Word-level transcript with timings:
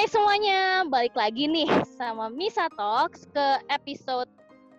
Hai 0.00 0.08
semuanya, 0.08 0.88
balik 0.88 1.12
lagi 1.12 1.44
nih 1.44 1.68
sama 1.92 2.32
Misa 2.32 2.72
Talks 2.72 3.28
ke 3.36 3.46
episode 3.68 4.32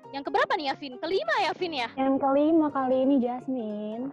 yang 0.10 0.26
keberapa 0.26 0.50
nih 0.58 0.74
ya, 0.74 0.76
Vin? 0.82 0.98
Kelima 0.98 1.36
ya, 1.46 1.54
Vin 1.54 1.78
ya? 1.78 1.94
Yang 1.94 2.26
kelima 2.26 2.74
kali 2.74 3.06
ini 3.06 3.22
Jasmine. 3.22 4.10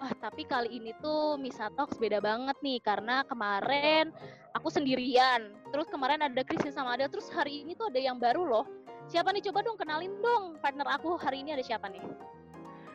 Wah, 0.00 0.08
tapi 0.16 0.48
kali 0.48 0.72
ini 0.72 0.96
tuh 1.04 1.36
Misa 1.36 1.68
Talks 1.76 2.00
beda 2.00 2.24
banget 2.24 2.56
nih 2.64 2.80
karena 2.80 3.28
kemarin 3.28 4.08
aku 4.56 4.72
sendirian. 4.72 5.52
Terus 5.68 5.84
kemarin 5.92 6.24
ada 6.24 6.40
Krisis 6.48 6.72
sama 6.72 6.96
ada, 6.96 7.12
terus 7.12 7.28
hari 7.28 7.68
ini 7.68 7.76
tuh 7.76 7.92
ada 7.92 8.00
yang 8.00 8.16
baru 8.16 8.48
loh. 8.48 8.64
Siapa 9.12 9.36
nih? 9.36 9.44
Coba 9.52 9.68
dong 9.68 9.76
kenalin 9.76 10.16
dong 10.24 10.56
partner 10.64 10.96
aku 10.96 11.20
hari 11.20 11.44
ini 11.44 11.52
ada 11.52 11.60
siapa 11.60 11.92
nih? 11.92 12.00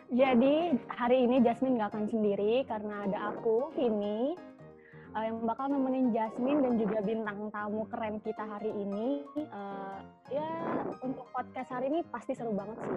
Jadi 0.10 0.74
hari 0.90 1.30
ini 1.30 1.38
Jasmine 1.46 1.78
nggak 1.78 1.94
akan 1.94 2.06
sendiri 2.10 2.66
karena 2.66 3.06
ada 3.06 3.30
aku, 3.30 3.70
Vini, 3.78 4.34
uh, 5.16 5.24
yang 5.24 5.38
bakal 5.44 5.68
nemenin 5.68 6.16
Jasmine 6.16 6.60
dan 6.64 6.74
juga 6.80 7.00
bintang 7.04 7.52
tamu 7.52 7.84
keren 7.92 8.20
kita 8.24 8.44
hari 8.44 8.72
ini. 8.72 9.26
Uh, 9.52 10.00
ya 10.32 10.48
untuk 11.04 11.28
podcast 11.36 11.72
hari 11.72 11.92
ini 11.92 12.00
pasti 12.10 12.36
seru 12.36 12.56
banget 12.56 12.78
sih. 12.80 12.94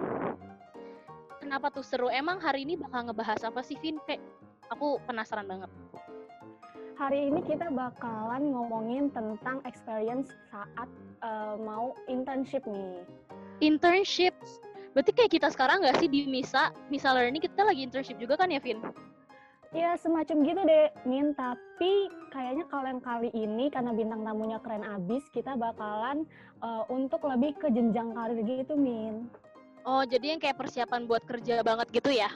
Kenapa 1.43 1.69
tuh 1.69 1.85
seru? 1.85 2.09
Emang 2.09 2.41
hari 2.41 2.65
ini 2.65 2.73
bakal 2.79 3.05
ngebahas 3.05 3.45
apa 3.45 3.61
sih, 3.61 3.77
Vin? 3.77 4.01
Kayak 4.09 4.23
aku 4.73 4.97
penasaran 5.05 5.45
banget. 5.45 5.69
Hari 6.95 7.27
ini 7.27 7.43
kita 7.43 7.67
bakalan 7.75 8.55
ngomongin 8.55 9.11
tentang 9.11 9.59
experience 9.67 10.31
saat 10.47 10.89
uh, 11.21 11.59
mau 11.59 11.91
internship 12.07 12.63
nih. 12.63 13.03
Internship 13.59 14.35
Berarti 14.95 15.11
kayak 15.11 15.31
kita 15.35 15.51
sekarang 15.51 15.83
nggak 15.83 15.99
sih 15.99 16.07
di 16.07 16.23
Misa, 16.23 16.71
Misa 16.87 17.11
Learning 17.11 17.43
kita 17.43 17.67
lagi 17.67 17.83
internship 17.83 18.15
juga 18.15 18.39
kan 18.39 18.47
ya, 18.47 18.63
Vin? 18.63 18.79
Ya 19.75 19.99
semacam 19.99 20.47
gitu 20.47 20.61
deh, 20.63 20.87
Min. 21.03 21.35
Tapi 21.35 22.07
kayaknya 22.31 22.63
kalian 22.71 23.03
kali 23.03 23.27
ini 23.35 23.67
karena 23.67 23.91
bintang 23.91 24.23
tamunya 24.23 24.55
keren 24.63 24.87
abis, 24.87 25.27
kita 25.35 25.59
bakalan 25.59 26.23
uh, 26.63 26.87
untuk 26.87 27.27
lebih 27.27 27.59
ke 27.59 27.67
jenjang 27.67 28.15
karir 28.15 28.39
gitu, 28.39 28.79
Min. 28.79 29.27
Oh, 29.83 30.07
jadi 30.07 30.31
yang 30.31 30.39
kayak 30.39 30.55
persiapan 30.55 31.05
buat 31.05 31.27
kerja 31.27 31.59
banget 31.59 31.91
gitu 31.91 32.07
ya? 32.07 32.31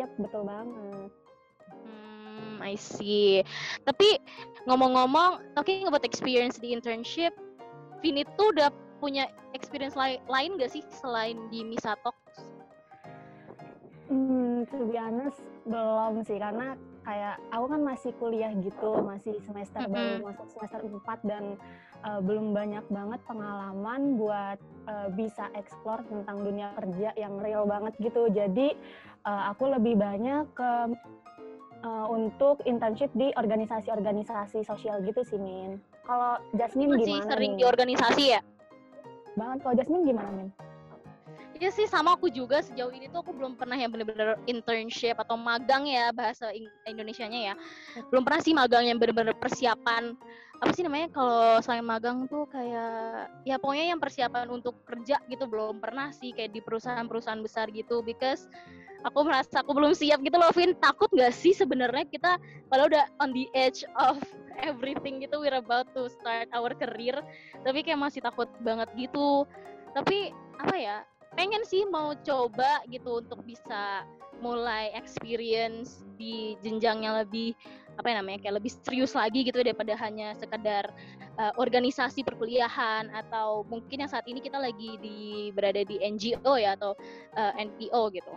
Yap, 0.00 0.10
betul 0.16 0.48
banget. 0.48 1.12
Hmm, 1.70 2.56
I 2.64 2.74
see. 2.74 3.44
Tapi 3.84 4.18
ngomong-ngomong, 4.64 5.54
talking 5.54 5.84
about 5.86 6.08
experience 6.08 6.56
di 6.56 6.72
internship, 6.72 7.36
Vin 8.00 8.16
itu 8.16 8.42
udah 8.48 8.72
punya 8.98 9.28
experience 9.52 9.94
lain, 9.94 10.18
lain 10.26 10.56
gak 10.56 10.72
sih 10.72 10.82
selain 10.88 11.36
di 11.52 11.62
Misa 11.62 11.94
Talks? 12.00 12.48
Hmm, 14.08 14.66
to 14.68 14.88
be 14.90 14.98
honest, 14.98 15.40
belum 15.64 16.20
sih 16.24 16.36
karena 16.36 16.76
kayak 17.04 17.36
aku 17.52 17.66
kan 17.68 17.80
masih 17.84 18.12
kuliah 18.16 18.52
gitu, 18.56 19.04
masih 19.04 19.36
semester 19.44 19.84
mm 19.84 19.88
-hmm. 19.88 19.94
baru 19.94 20.14
masuk 20.32 20.46
semester 20.56 20.80
4 20.80 21.30
dan 21.30 21.44
uh, 22.04 22.20
belum 22.24 22.56
banyak 22.56 22.84
banget 22.88 23.20
pengalaman 23.28 24.16
buat 24.16 24.58
uh, 24.88 25.08
bisa 25.12 25.52
explore 25.52 26.00
tentang 26.08 26.40
dunia 26.40 26.72
kerja 26.80 27.12
yang 27.16 27.36
real 27.40 27.68
banget 27.68 27.92
gitu. 28.00 28.28
Jadi 28.32 28.72
uh, 29.28 29.52
aku 29.52 29.68
lebih 29.68 30.00
banyak 30.00 30.48
ke 30.56 30.72
uh, 31.84 32.06
untuk 32.08 32.64
internship 32.64 33.12
di 33.12 33.32
organisasi-organisasi 33.36 34.64
sosial 34.64 35.04
gitu 35.04 35.20
sih, 35.24 35.36
Min. 35.36 35.76
Kalau 36.04 36.40
Jasmine 36.56 37.00
Masih 37.00 37.20
gimana? 37.20 37.28
sering 37.32 37.52
nih? 37.56 37.60
di 37.60 37.64
organisasi 37.64 38.24
ya? 38.36 38.40
banget. 39.34 39.58
Kalau 39.66 39.74
Jasmine 39.76 40.04
gimana, 40.08 40.30
Min? 40.32 40.48
Iya 41.54 41.70
sih 41.70 41.86
sama 41.86 42.18
aku 42.18 42.26
juga 42.34 42.58
sejauh 42.66 42.90
ini 42.90 43.06
tuh 43.06 43.22
aku 43.22 43.30
belum 43.30 43.54
pernah 43.54 43.78
yang 43.78 43.94
bener-bener 43.94 44.34
internship 44.50 45.14
atau 45.22 45.38
magang 45.38 45.86
ya 45.86 46.10
bahasa 46.10 46.50
Indonesianya 46.82 47.52
ya. 47.52 47.54
Belum 48.10 48.26
pernah 48.26 48.40
sih 48.42 48.50
magang 48.50 48.90
yang 48.90 48.98
bener-bener 48.98 49.38
persiapan 49.38 50.18
apa 50.62 50.70
sih 50.70 50.86
namanya 50.86 51.10
kalau 51.10 51.58
selain 51.60 51.82
magang 51.82 52.30
tuh 52.30 52.46
kayak 52.46 53.28
ya 53.42 53.58
pokoknya 53.58 53.90
yang 53.90 54.00
persiapan 54.00 54.46
untuk 54.48 54.78
kerja 54.86 55.18
gitu 55.26 55.50
belum 55.50 55.82
pernah 55.82 56.14
sih 56.14 56.30
kayak 56.30 56.54
di 56.54 56.62
perusahaan-perusahaan 56.62 57.42
besar 57.42 57.68
gitu 57.74 58.00
because 58.06 58.46
aku 59.04 59.26
merasa 59.26 59.60
aku 59.60 59.74
belum 59.74 59.92
siap 59.92 60.22
gitu 60.22 60.38
loh 60.38 60.50
Vin. 60.54 60.72
Takut 60.78 61.10
gak 61.12 61.34
sih 61.34 61.52
sebenarnya 61.52 62.06
kita 62.08 62.38
kalau 62.70 62.86
udah 62.88 63.04
on 63.20 63.34
the 63.34 63.44
edge 63.52 63.82
of 63.98 64.16
everything 64.68 65.20
gitu 65.20 65.42
we're 65.42 65.58
about 65.58 65.90
to 65.92 66.08
start 66.08 66.48
our 66.54 66.72
career 66.72 67.18
tapi 67.66 67.82
kayak 67.84 68.00
masih 68.00 68.22
takut 68.24 68.48
banget 68.62 68.88
gitu. 68.96 69.44
Tapi 69.94 70.34
pengen 71.34 71.62
sih 71.66 71.82
mau 71.90 72.14
coba 72.22 72.82
gitu 72.88 73.20
untuk 73.22 73.42
bisa 73.42 74.06
mulai 74.42 74.90
experience 74.94 76.02
di 76.18 76.58
jenjang 76.62 77.06
yang 77.06 77.14
lebih 77.18 77.54
apa 77.94 78.10
ya 78.10 78.14
namanya 78.18 78.38
kayak 78.42 78.58
lebih 78.58 78.72
serius 78.82 79.14
lagi 79.14 79.46
gitu 79.46 79.62
daripada 79.62 79.94
hanya 79.94 80.34
sekedar 80.34 80.90
uh, 81.38 81.54
organisasi 81.54 82.26
perkuliahan 82.26 83.06
atau 83.14 83.62
mungkin 83.70 84.02
yang 84.02 84.10
saat 84.10 84.26
ini 84.26 84.42
kita 84.42 84.58
lagi 84.58 84.98
di 84.98 85.50
berada 85.54 85.86
di 85.86 86.02
NGO 86.02 86.58
ya 86.58 86.74
atau 86.74 86.98
uh, 87.38 87.52
NPO 87.54 88.02
gitu. 88.18 88.34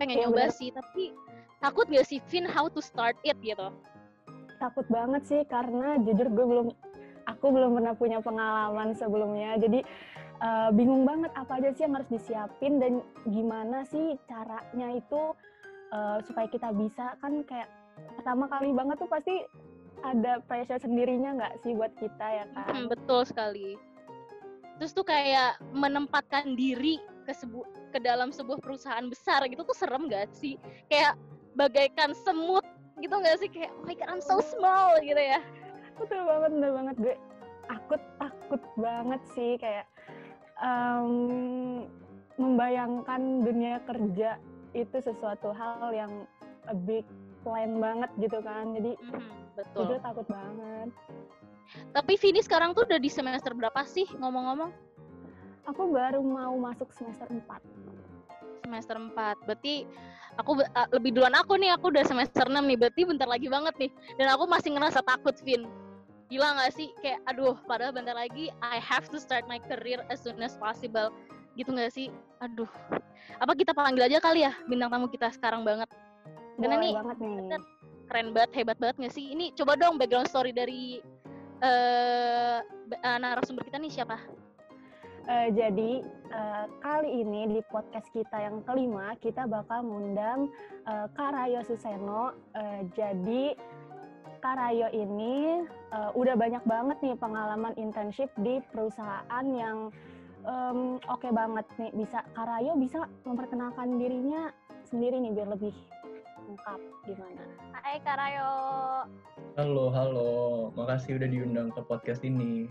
Pengen 0.00 0.18
ya, 0.18 0.22
nyoba 0.26 0.48
bener. 0.48 0.56
sih 0.56 0.72
tapi 0.72 1.12
takut 1.60 1.84
gak 1.92 2.08
sih 2.08 2.18
Vin 2.32 2.48
how 2.48 2.66
to 2.72 2.80
start 2.80 3.16
it 3.28 3.36
gitu? 3.44 3.68
Takut 4.56 4.88
banget 4.88 5.22
sih 5.28 5.40
karena 5.44 6.00
jujur 6.00 6.32
gue 6.32 6.46
belum 6.48 6.66
aku 7.28 7.46
belum 7.52 7.76
pernah 7.76 7.92
punya 7.92 8.18
pengalaman 8.24 8.96
sebelumnya. 8.96 9.60
Jadi 9.60 9.84
uh, 10.40 10.70
bingung 10.72 11.04
banget 11.04 11.32
apa 11.36 11.60
aja 11.60 11.70
sih 11.76 11.84
yang 11.86 11.94
harus 11.96 12.10
disiapin 12.10 12.78
dan 12.82 12.92
gimana 13.30 13.84
sih 13.88 14.16
caranya 14.28 14.96
itu 14.96 15.32
uh, 15.92 16.18
supaya 16.24 16.46
kita 16.50 16.72
bisa 16.74 17.16
kan 17.20 17.44
kayak 17.46 17.68
pertama 18.20 18.44
kali 18.50 18.72
banget 18.76 18.96
tuh 19.00 19.08
pasti 19.08 19.44
ada 20.04 20.44
pressure 20.44 20.80
sendirinya 20.80 21.40
nggak 21.40 21.54
sih 21.64 21.72
buat 21.72 21.92
kita 21.96 22.26
ya 22.26 22.44
kan? 22.52 22.68
Hmm, 22.68 22.86
betul 22.92 23.24
sekali. 23.24 23.80
Terus 24.76 24.92
tuh 24.92 25.06
kayak 25.08 25.56
menempatkan 25.72 26.52
diri 26.52 27.00
ke 27.24 27.32
sebu 27.32 27.64
ke 27.90 27.98
dalam 27.98 28.28
sebuah 28.28 28.60
perusahaan 28.60 29.08
besar 29.08 29.40
gitu 29.48 29.64
tuh 29.64 29.72
serem 29.72 30.04
gak 30.12 30.28
sih? 30.36 30.60
Kayak 30.92 31.16
bagaikan 31.56 32.12
semut 32.12 32.62
gitu 33.00 33.16
gak 33.16 33.40
sih? 33.40 33.48
Kayak 33.48 33.72
oh 33.72 33.88
my 33.88 33.96
god 33.96 34.08
I'm 34.12 34.20
so 34.20 34.44
small 34.44 35.00
gitu 35.00 35.16
ya. 35.16 35.40
Betul 35.96 36.28
banget, 36.28 36.50
betul 36.60 36.72
banget 36.76 36.96
gue. 37.00 37.16
Aku 37.72 37.94
takut 38.20 38.62
banget 38.76 39.22
sih 39.32 39.56
kayak 39.56 39.88
um, 40.60 41.84
membayangkan 42.36 43.20
dunia 43.44 43.80
kerja 43.88 44.40
itu 44.76 44.96
sesuatu 45.00 45.56
hal 45.56 45.88
yang 45.92 46.12
a 46.68 46.74
big 46.76 47.04
plan 47.40 47.80
banget 47.80 48.10
gitu 48.20 48.38
kan. 48.44 48.76
Jadi 48.76 48.92
mm-hmm, 48.96 49.56
betul. 49.56 49.82
itu 49.88 49.94
takut 50.04 50.26
banget. 50.28 50.88
Tapi 51.90 52.12
Vini 52.20 52.40
sekarang 52.44 52.76
tuh 52.76 52.86
udah 52.86 53.00
di 53.00 53.10
semester 53.10 53.50
berapa 53.56 53.82
sih 53.88 54.06
ngomong-ngomong? 54.20 54.70
Aku 55.66 55.90
baru 55.90 56.22
mau 56.22 56.54
masuk 56.62 56.94
semester 56.94 57.26
4 57.26 57.42
semester 58.66 58.98
4 58.98 59.46
berarti 59.46 59.86
aku 60.34 60.58
uh, 60.58 60.88
lebih 60.90 61.14
duluan 61.14 61.38
aku 61.38 61.54
nih 61.54 61.70
aku 61.70 61.94
udah 61.94 62.02
semester 62.06 62.46
6 62.46 62.54
nih. 62.54 62.78
Berarti 62.78 63.00
bentar 63.06 63.26
lagi 63.30 63.46
banget 63.50 63.74
nih. 63.78 63.90
Dan 64.18 64.26
aku 64.30 64.44
masih 64.46 64.74
ngerasa 64.74 65.02
takut 65.02 65.34
Vin 65.42 65.66
gila 66.26 66.58
gak 66.58 66.72
sih? 66.74 66.90
Kayak 67.02 67.22
aduh 67.26 67.56
padahal 67.66 67.94
bentar 67.94 68.14
lagi 68.14 68.50
I 68.62 68.78
have 68.82 69.06
to 69.10 69.18
start 69.18 69.46
my 69.46 69.62
career 69.62 70.02
as 70.10 70.22
soon 70.22 70.38
as 70.42 70.58
possible. 70.58 71.10
Gitu 71.54 71.70
gak 71.72 71.92
sih? 71.94 72.12
Aduh. 72.42 72.68
Apa 73.40 73.56
kita 73.56 73.72
panggil 73.72 74.06
aja 74.06 74.18
kali 74.22 74.46
ya 74.46 74.52
bintang 74.66 74.92
tamu 74.92 75.06
kita 75.10 75.30
sekarang 75.34 75.64
banget? 75.66 75.88
Karena 76.56 76.76
nih, 76.80 76.94
banget 76.96 77.16
nih. 77.20 77.58
keren 78.08 78.28
banget 78.32 78.50
hebat 78.62 78.76
banget 78.80 78.96
gak 79.08 79.14
sih? 79.14 79.34
Ini 79.34 79.52
coba 79.56 79.76
dong 79.76 79.98
background 80.00 80.28
story 80.30 80.52
dari 80.54 81.00
uh, 81.60 82.58
narasumber 83.02 83.66
kita 83.66 83.78
nih 83.80 83.92
siapa? 83.92 84.16
Uh, 85.26 85.50
jadi 85.50 86.06
uh, 86.30 86.70
kali 86.78 87.26
ini 87.26 87.58
di 87.58 87.60
podcast 87.66 88.06
kita 88.14 88.46
yang 88.46 88.62
kelima 88.62 89.18
kita 89.18 89.42
bakal 89.42 89.82
mengundang 89.82 90.46
uh, 90.86 91.10
Karayo 91.18 91.66
Suseno. 91.66 92.30
Uh, 92.54 92.86
jadi 92.94 93.58
Karayo 94.46 94.86
ini 94.94 95.66
uh, 95.90 96.14
udah 96.14 96.38
banyak 96.38 96.62
banget 96.70 97.02
nih 97.02 97.18
pengalaman 97.18 97.74
internship 97.74 98.30
di 98.46 98.62
perusahaan 98.70 99.42
yang 99.42 99.90
um, 100.46 101.02
oke 101.10 101.18
okay 101.18 101.34
banget 101.34 101.66
nih. 101.82 101.90
Bisa 101.90 102.22
Karayo 102.30 102.78
bisa 102.78 103.10
memperkenalkan 103.26 103.98
dirinya 103.98 104.54
sendiri 104.86 105.18
nih 105.18 105.34
biar 105.34 105.50
lebih 105.50 105.74
lengkap 106.46 106.80
gimana. 107.10 107.42
Hai 107.74 107.98
Karayo. 108.06 108.52
Halo, 109.58 109.90
halo. 109.90 110.30
Makasih 110.78 111.18
udah 111.18 111.26
diundang 111.26 111.74
ke 111.74 111.82
podcast 111.82 112.22
ini. 112.22 112.70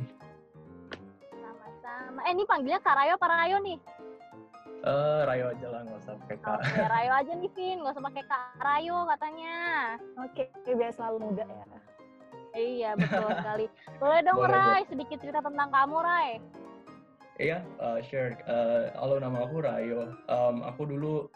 Sama-sama. 1.28 2.24
Eh, 2.24 2.40
ini 2.40 2.48
panggilnya 2.48 2.80
Karayo 2.80 3.20
apa 3.20 3.28
Rayo 3.28 3.60
nih? 3.60 3.76
Uh, 4.86 5.26
Rayo 5.26 5.50
aja 5.50 5.68
lah, 5.74 5.82
nggak 5.82 6.00
usah 6.06 6.14
pakai 6.22 6.38
Kak. 6.46 6.60
Oke, 6.62 6.70
okay, 6.70 6.86
Rayo 6.86 7.12
aja 7.18 7.32
nih, 7.34 7.52
Vin. 7.58 7.78
Nggak 7.82 7.94
usah 7.98 8.06
pakai 8.06 8.24
Kak 8.30 8.46
Rayo 8.62 8.98
katanya. 9.10 9.56
Oke, 10.22 10.44
okay, 10.54 10.74
biar 10.78 10.92
selalu 10.94 11.18
muda 11.26 11.46
ya. 11.50 11.66
Iya, 12.56 12.90
betul 12.94 13.30
sekali. 13.42 13.66
Boleh 13.98 14.20
dong, 14.22 14.38
Boleh, 14.38 14.54
Rai. 14.54 14.82
Sedikit 14.86 15.18
cerita 15.18 15.42
tentang 15.42 15.70
kamu, 15.74 15.98
Rai. 16.06 16.30
Iya, 17.42 17.66
uh, 17.82 17.98
share. 18.06 18.38
Uh, 18.46 18.94
halo, 19.02 19.18
nama 19.18 19.50
aku 19.50 19.66
Rayo. 19.66 20.14
Um, 20.30 20.62
aku 20.62 20.86
dulu 20.86 21.34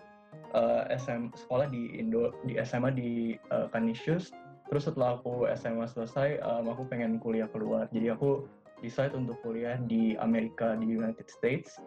uh, 0.53 0.83
SM 0.89 1.33
sekolah 1.33 1.69
di 1.69 1.97
Indo 1.97 2.33
di 2.45 2.57
SMA 2.61 2.93
di 2.93 3.35
uh, 3.53 3.69
Canisius. 3.69 4.33
terus 4.69 4.85
setelah 4.85 5.17
aku 5.17 5.49
SMA 5.57 5.89
selesai 5.89 6.45
um, 6.45 6.69
aku 6.69 6.85
pengen 6.85 7.17
kuliah 7.17 7.49
keluar 7.49 7.89
jadi 7.89 8.13
aku 8.13 8.45
decide 8.85 9.17
untuk 9.17 9.41
kuliah 9.41 9.81
di 9.89 10.13
Amerika 10.21 10.77
di 10.77 10.85
United 10.85 11.25
States 11.25 11.81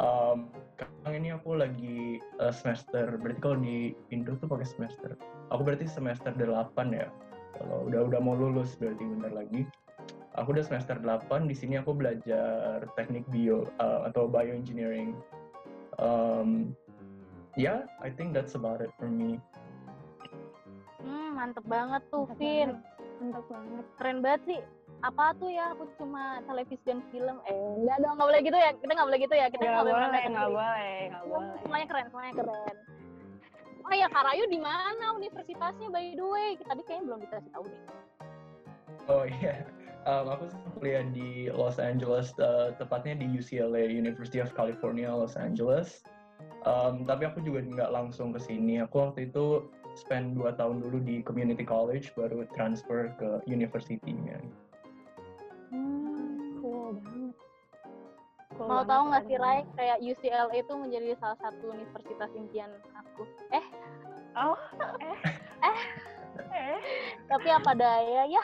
um, 0.00 0.50
sekarang 0.74 1.14
ini 1.20 1.28
aku 1.36 1.50
lagi 1.58 2.18
uh, 2.40 2.50
semester 2.50 3.18
berarti 3.20 3.40
kalau 3.42 3.58
di 3.60 3.92
Indo 4.10 4.34
tuh 4.40 4.48
pakai 4.48 4.66
semester. 4.66 5.14
Aku 5.52 5.62
berarti 5.62 5.86
semester 5.86 6.32
8 6.34 6.48
ya? 6.90 7.06
Kalau 7.54 7.86
udah 7.86 8.00
udah 8.10 8.20
mau 8.22 8.34
lulus 8.34 8.74
berarti 8.80 9.04
bentar 9.04 9.30
lagi. 9.30 9.62
Aku 10.34 10.50
udah 10.50 10.66
semester 10.66 10.98
8 10.98 11.46
di 11.46 11.54
sini 11.54 11.78
aku 11.78 11.94
belajar 11.94 12.82
teknik 12.98 13.22
bio 13.30 13.70
uh, 13.78 14.08
atau 14.10 14.26
bioengineering. 14.26 15.14
Um, 16.02 16.74
yeah 17.54 17.86
I 18.02 18.10
think 18.10 18.34
that's 18.34 18.58
about 18.58 18.82
it 18.82 18.90
for 18.98 19.06
me. 19.06 19.38
Hmm, 21.04 21.36
mantep 21.36 21.62
banget 21.68 22.02
tuh, 22.08 22.26
Mantap 22.26 22.40
Vin. 22.40 22.70
Mantap 23.20 23.44
banget. 23.46 23.84
Keren 24.00 24.18
banget 24.22 24.42
sih. 24.48 24.60
Apa 25.04 25.36
tuh 25.36 25.50
ya? 25.52 25.74
Aku 25.76 25.84
cuma 26.00 26.40
televisi 26.48 26.82
dan 26.88 27.00
film. 27.12 27.36
Eh, 27.44 27.54
enggak 27.54 27.98
dong, 28.00 28.14
nggak 28.16 28.28
boleh 28.30 28.40
gitu 28.42 28.58
ya. 28.58 28.70
Kita 28.78 28.92
nggak 28.94 29.08
boleh 29.10 29.20
gitu 29.20 29.34
ya. 29.34 29.46
Kita 29.52 29.62
Nggak 29.62 29.84
boleh, 29.84 29.92
nggak 29.94 30.48
boleh, 30.50 30.98
nggak 31.10 31.24
boleh. 31.28 31.56
Semuanya 31.60 31.86
keren, 31.90 32.06
semuanya 32.10 32.34
keren. 32.40 32.76
Oh 33.84 33.92
ya, 33.92 34.08
Karayu 34.08 34.48
di 34.48 34.56
mana 34.56 35.12
universitasnya 35.20 35.92
by 35.92 36.16
the 36.16 36.24
way? 36.24 36.56
Tadi 36.56 36.82
kayaknya 36.88 37.04
belum 37.04 37.18
dikasih 37.20 37.50
tahu 37.52 37.64
deh. 37.68 37.82
Oh 39.04 39.28
iya, 39.36 39.68
Um, 40.04 40.28
aku 40.28 40.52
kuliah 40.76 41.00
di 41.16 41.48
Los 41.48 41.80
Angeles, 41.80 42.36
uh, 42.36 42.76
tepatnya 42.76 43.16
di 43.16 43.24
UCLA, 43.24 43.88
University 43.88 44.36
of 44.36 44.52
California, 44.52 45.08
Los 45.08 45.32
Angeles. 45.32 46.04
Um, 46.68 47.08
tapi 47.08 47.24
aku 47.24 47.40
juga 47.40 47.64
nggak 47.64 47.88
langsung 47.88 48.36
ke 48.36 48.40
sini. 48.44 48.84
Aku 48.84 49.00
waktu 49.00 49.32
itu 49.32 49.64
spend 49.94 50.34
2 50.36 50.54
tahun 50.54 50.82
dulu 50.82 50.98
di 51.02 51.22
community 51.22 51.62
college, 51.62 52.10
baru 52.14 52.44
transfer 52.52 53.14
ke 53.18 53.42
university-nya. 53.46 54.38
Hmm, 55.70 56.58
cool 56.58 56.98
banget. 56.98 57.34
Cool 58.54 58.66
Mau 58.70 58.82
banget, 58.82 58.90
tahu 58.90 59.02
nggak 59.10 59.24
sih, 59.26 59.36
Rai? 59.38 59.60
Kayak 59.74 59.98
UCLA 60.02 60.54
itu 60.54 60.72
menjadi 60.78 61.08
salah 61.18 61.38
satu 61.42 61.64
universitas 61.74 62.30
impian 62.34 62.70
aku. 62.94 63.26
Eh, 63.50 63.66
Oh, 64.34 64.58
eh, 64.98 65.18
Eh. 65.62 65.78
eh. 66.50 66.78
tapi 67.30 67.46
apa 67.46 67.70
daya 67.70 68.26
ya? 68.26 68.42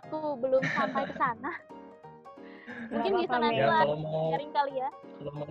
Aku 0.00 0.40
belum 0.40 0.64
sampai 0.64 1.04
ke 1.04 1.12
sana. 1.12 1.52
Mungkin 2.88 3.12
bisa 3.20 3.36
nanti 3.36 3.60
Ya 3.60 3.68
lah 3.68 3.84
kalau 3.84 4.00
mau 4.00 4.32
sharing 4.32 4.52
kali 4.56 4.74
ya. 4.80 4.88
kalau 5.20 5.32
mau 5.36 5.44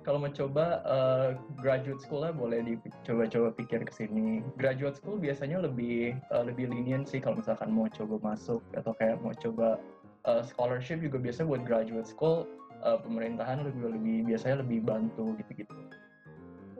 kalau 0.00 0.16
mau 0.16 0.32
coba 0.32 0.80
uh, 0.88 1.28
graduate 1.60 2.00
school 2.00 2.24
lah 2.24 2.32
boleh 2.32 2.64
dicoba-coba 2.64 3.52
pikir 3.52 3.84
ke 3.84 3.92
sini. 3.92 4.40
Graduate 4.56 4.96
school 4.96 5.20
biasanya 5.20 5.60
lebih 5.60 6.16
uh, 6.32 6.44
lebih 6.44 6.72
lenient 6.72 7.04
sih 7.04 7.20
kalau 7.20 7.38
misalkan 7.38 7.68
mau 7.68 7.84
coba 7.92 8.32
masuk 8.32 8.64
atau 8.72 8.96
kayak 8.96 9.20
mau 9.20 9.36
coba 9.36 9.76
uh, 10.24 10.40
scholarship 10.40 11.04
juga 11.04 11.20
biasa 11.20 11.44
buat 11.44 11.62
graduate 11.68 12.08
school 12.08 12.48
uh, 12.80 12.96
pemerintahan 13.04 13.60
lebih 13.64 13.92
lebih 13.92 14.16
biasanya 14.32 14.64
lebih 14.64 14.80
bantu 14.84 15.36
gitu-gitu. 15.44 15.76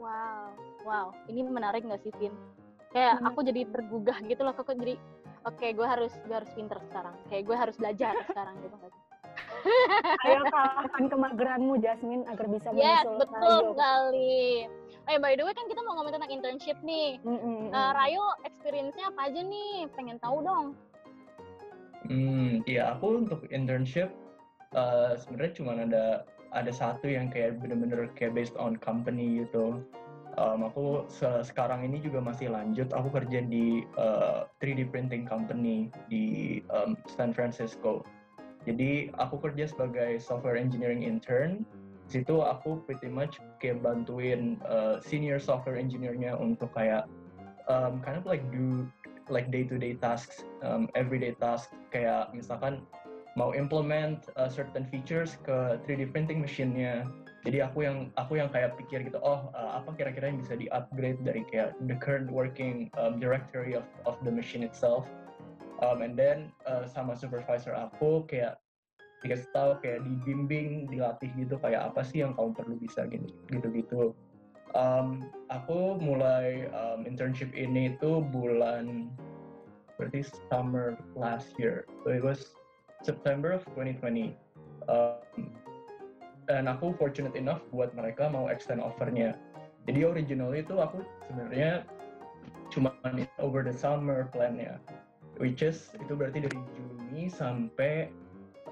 Wow, 0.01 0.57
wow, 0.81 1.07
ini 1.29 1.45
menarik 1.45 1.85
nggak 1.85 2.01
sih, 2.01 2.11
Vin? 2.17 2.33
Kayak 2.89 3.21
Menarik. 3.21 3.37
aku 3.37 3.39
jadi 3.45 3.61
tergugah 3.69 4.17
gitu 4.25 4.41
loh, 4.41 4.53
kok 4.57 4.73
jadi 4.73 4.97
oke, 5.45 5.67
gue 5.77 5.87
harus 5.87 6.13
gue 6.25 6.35
harus 6.35 6.51
pinter 6.57 6.81
sekarang. 6.89 7.15
Kayak 7.29 7.43
gue 7.45 7.57
harus 7.57 7.75
belajar 7.77 8.13
sekarang 8.29 8.57
gitu. 8.65 8.77
Ayo 10.21 10.41
kalahkan 10.47 11.03
kemageranmu 11.07 11.73
Jasmine 11.79 12.25
agar 12.25 12.45
bisa 12.47 12.69
Yes, 12.71 13.05
menyusul 13.05 13.15
betul 13.21 13.37
Rayo. 13.37 13.69
sekali. 13.73 14.41
Eh, 15.09 15.17
by 15.17 15.33
the 15.33 15.43
way 15.43 15.53
kan 15.53 15.65
kita 15.65 15.81
mau 15.81 15.97
ngomong 15.97 16.13
tentang 16.13 16.31
internship 16.31 16.77
nih. 16.81 17.17
Mm-mm. 17.21 17.69
Eh, 17.69 17.91
Rayo, 17.93 18.25
experience-nya 18.43 19.09
apa 19.09 19.27
aja 19.27 19.41
nih? 19.41 19.89
Pengen 19.93 20.17
tahu 20.17 20.41
dong. 20.41 20.65
Hmm, 22.01 22.65
iya 22.65 22.97
aku 22.97 23.21
untuk 23.21 23.45
internship 23.53 24.09
uh, 24.73 25.13
sebenarnya 25.15 25.53
cuma 25.53 25.71
ada 25.77 26.05
ada 26.51 26.71
satu 26.73 27.05
yang 27.07 27.29
kayak 27.29 27.61
bener-bener 27.61 28.09
kayak 28.17 28.33
based 28.33 28.57
on 28.57 28.75
company 28.75 29.45
gitu. 29.45 29.79
Um, 30.39 30.63
aku 30.63 31.05
se- 31.11 31.43
sekarang 31.43 31.83
ini 31.83 31.99
juga 31.99 32.23
masih 32.23 32.49
lanjut. 32.51 32.87
Aku 32.95 33.11
kerja 33.11 33.43
di 33.43 33.83
uh, 33.99 34.47
3D 34.63 34.87
printing 34.89 35.27
company 35.27 35.91
di 36.07 36.59
um, 36.71 36.95
San 37.05 37.35
Francisco. 37.35 38.01
Jadi 38.65 39.09
aku 39.17 39.41
kerja 39.41 39.65
sebagai 39.65 40.21
software 40.21 40.57
engineering 40.57 41.01
intern. 41.01 41.65
Di 42.05 42.21
Situ 42.21 42.43
aku 42.43 42.83
pretty 42.85 43.07
much 43.09 43.39
kayak 43.63 43.81
bantuin 43.81 44.59
uh, 44.67 45.01
senior 45.01 45.39
software 45.39 45.79
engineer-nya 45.79 46.35
untuk 46.37 46.69
kayak 46.75 47.07
um, 47.71 48.03
kind 48.03 48.19
of 48.19 48.27
like 48.27 48.43
do 48.51 48.85
like 49.31 49.47
day-to-day 49.49 49.95
tasks, 49.97 50.43
um, 50.61 50.91
everyday 50.93 51.31
tasks 51.39 51.71
kayak 51.89 52.29
misalkan 52.35 52.83
mau 53.39 53.55
implement 53.55 54.27
uh, 54.35 54.51
certain 54.51 54.83
features 54.91 55.39
ke 55.47 55.79
3D 55.87 56.11
printing 56.11 56.43
machine-nya. 56.43 57.07
Jadi 57.41 57.63
aku 57.63 57.87
yang 57.87 58.13
aku 58.21 58.37
yang 58.37 58.53
kayak 58.53 58.77
pikir 58.77 59.01
gitu, 59.01 59.17
oh 59.23 59.49
uh, 59.57 59.81
apa 59.81 59.97
kira-kira 59.97 60.29
yang 60.29 60.37
bisa 60.37 60.53
di-upgrade 60.53 61.17
dari 61.25 61.41
kayak 61.49 61.73
the 61.89 61.97
current 61.97 62.29
working 62.29 62.91
um, 63.01 63.17
directory 63.17 63.73
of 63.73 63.87
of 64.05 64.19
the 64.21 64.29
machine 64.29 64.61
itself. 64.61 65.09
Um, 65.81 66.05
and 66.05 66.13
then 66.13 66.53
uh, 66.69 66.85
sama 66.85 67.17
supervisor 67.17 67.73
aku 67.73 68.29
kayak 68.29 68.61
dikasih 69.25 69.49
tahu 69.53 69.71
kayak 69.81 70.01
dibimbing, 70.05 70.89
dilatih 70.89 71.29
gitu 71.37 71.57
kayak 71.61 71.93
apa 71.93 72.01
sih 72.05 72.25
yang 72.25 72.33
kamu 72.37 72.53
perlu 72.53 72.75
bisa 72.77 73.05
gini 73.09 73.29
gitu-gitu. 73.49 74.13
Um, 74.77 75.29
aku 75.51 75.99
mulai 75.99 76.69
um, 76.71 77.03
internship 77.05 77.51
ini 77.53 77.93
itu 77.97 78.23
bulan 78.33 79.09
berarti 79.99 80.25
summer 80.49 80.97
last 81.13 81.53
year. 81.61 81.85
So 82.01 82.13
it 82.13 82.25
was 82.25 82.53
September 83.05 83.53
of 83.53 83.65
2020. 83.77 84.33
Um, 84.89 85.53
dan 86.49 86.65
aku 86.65 86.93
fortunate 86.97 87.37
enough 87.37 87.61
buat 87.69 87.93
mereka 87.93 88.29
mau 88.29 88.49
extend 88.49 88.81
offernya. 88.81 89.37
Jadi 89.85 90.01
originally 90.05 90.65
itu 90.65 90.77
aku 90.77 91.05
sebenarnya 91.29 91.85
cuma 92.73 92.95
over 93.43 93.61
the 93.61 93.75
summer 93.75 94.31
plan-nya, 94.31 94.79
which 95.41 95.65
is 95.65 95.89
itu 95.97 96.13
berarti 96.13 96.45
dari 96.45 96.59
Juni 96.77 97.25
sampai 97.25 98.13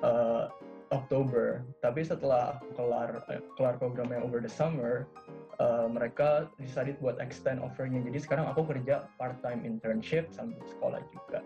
uh, 0.06 0.54
Oktober. 0.94 1.66
Tapi 1.82 2.06
setelah 2.06 2.58
aku 2.58 2.78
kelar 2.78 3.26
eh, 3.34 3.42
kelar 3.58 3.82
programnya 3.82 4.22
over 4.22 4.42
the 4.42 4.50
summer, 4.50 5.10
uh, 5.58 5.90
mereka 5.90 6.50
decided 6.62 6.98
buat 7.02 7.18
extend 7.18 7.62
offernya. 7.62 8.06
Jadi 8.06 8.22
sekarang 8.22 8.46
aku 8.50 8.66
kerja 8.70 9.10
part 9.18 9.38
time 9.42 9.66
internship 9.66 10.30
sambil 10.30 10.62
sekolah 10.70 11.02
juga. 11.10 11.42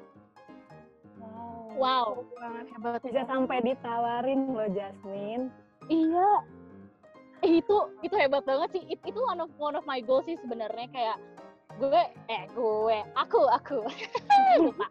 Wow. 1.20 1.76
Wow. 1.80 2.08
Banget. 2.36 2.66
Hebat. 2.76 3.02
Bisa 3.04 3.22
sampai 3.28 3.58
ditawarin 3.64 4.52
loh 4.52 4.70
Jasmine. 4.72 5.48
Iya. 5.88 6.32
Eh, 7.44 7.60
itu 7.60 7.76
itu 8.00 8.16
hebat 8.16 8.48
banget 8.48 8.80
sih. 8.80 8.84
It- 8.88 9.04
itu 9.04 9.20
one 9.20 9.44
of 9.44 9.52
one 9.60 9.76
of 9.76 9.84
my 9.84 10.00
goals 10.00 10.24
sih 10.24 10.40
sebenarnya 10.40 10.88
kayak 10.96 11.18
gue 11.76 12.04
eh 12.30 12.44
gue 12.54 12.98
aku 13.18 13.42
aku 13.50 13.84
lupa. 14.64 14.88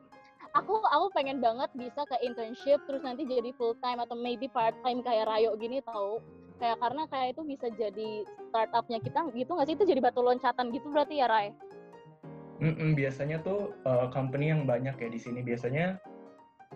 Aku 0.53 0.85
aku 0.85 1.07
pengen 1.17 1.41
banget 1.41 1.73
bisa 1.73 2.05
ke 2.05 2.17
internship 2.21 2.85
terus 2.85 3.01
nanti 3.01 3.25
jadi 3.25 3.57
full 3.57 3.73
time 3.81 4.05
atau 4.05 4.13
maybe 4.13 4.53
part 4.53 4.77
time 4.85 5.01
kayak 5.01 5.25
Rayo 5.25 5.57
gini 5.57 5.81
tahu. 5.81 6.21
Kayak 6.61 6.77
karena 6.79 7.03
kayak 7.09 7.29
itu 7.33 7.43
bisa 7.49 7.67
jadi 7.73 8.11
startupnya 8.53 9.01
kita 9.01 9.33
gitu 9.33 9.51
nggak 9.57 9.67
sih 9.67 9.75
itu 9.81 9.85
jadi 9.89 10.01
batu 10.05 10.21
loncatan 10.21 10.69
gitu 10.77 10.93
berarti 10.93 11.25
ya 11.25 11.27
Ray? 11.27 11.57
Mm-mm, 12.63 12.95
biasanya 12.95 13.43
tuh 13.43 13.75
uh, 13.89 14.13
company 14.13 14.53
yang 14.53 14.69
banyak 14.69 14.95
ya 14.95 15.09
di 15.11 15.19
sini 15.19 15.43
biasanya 15.43 15.99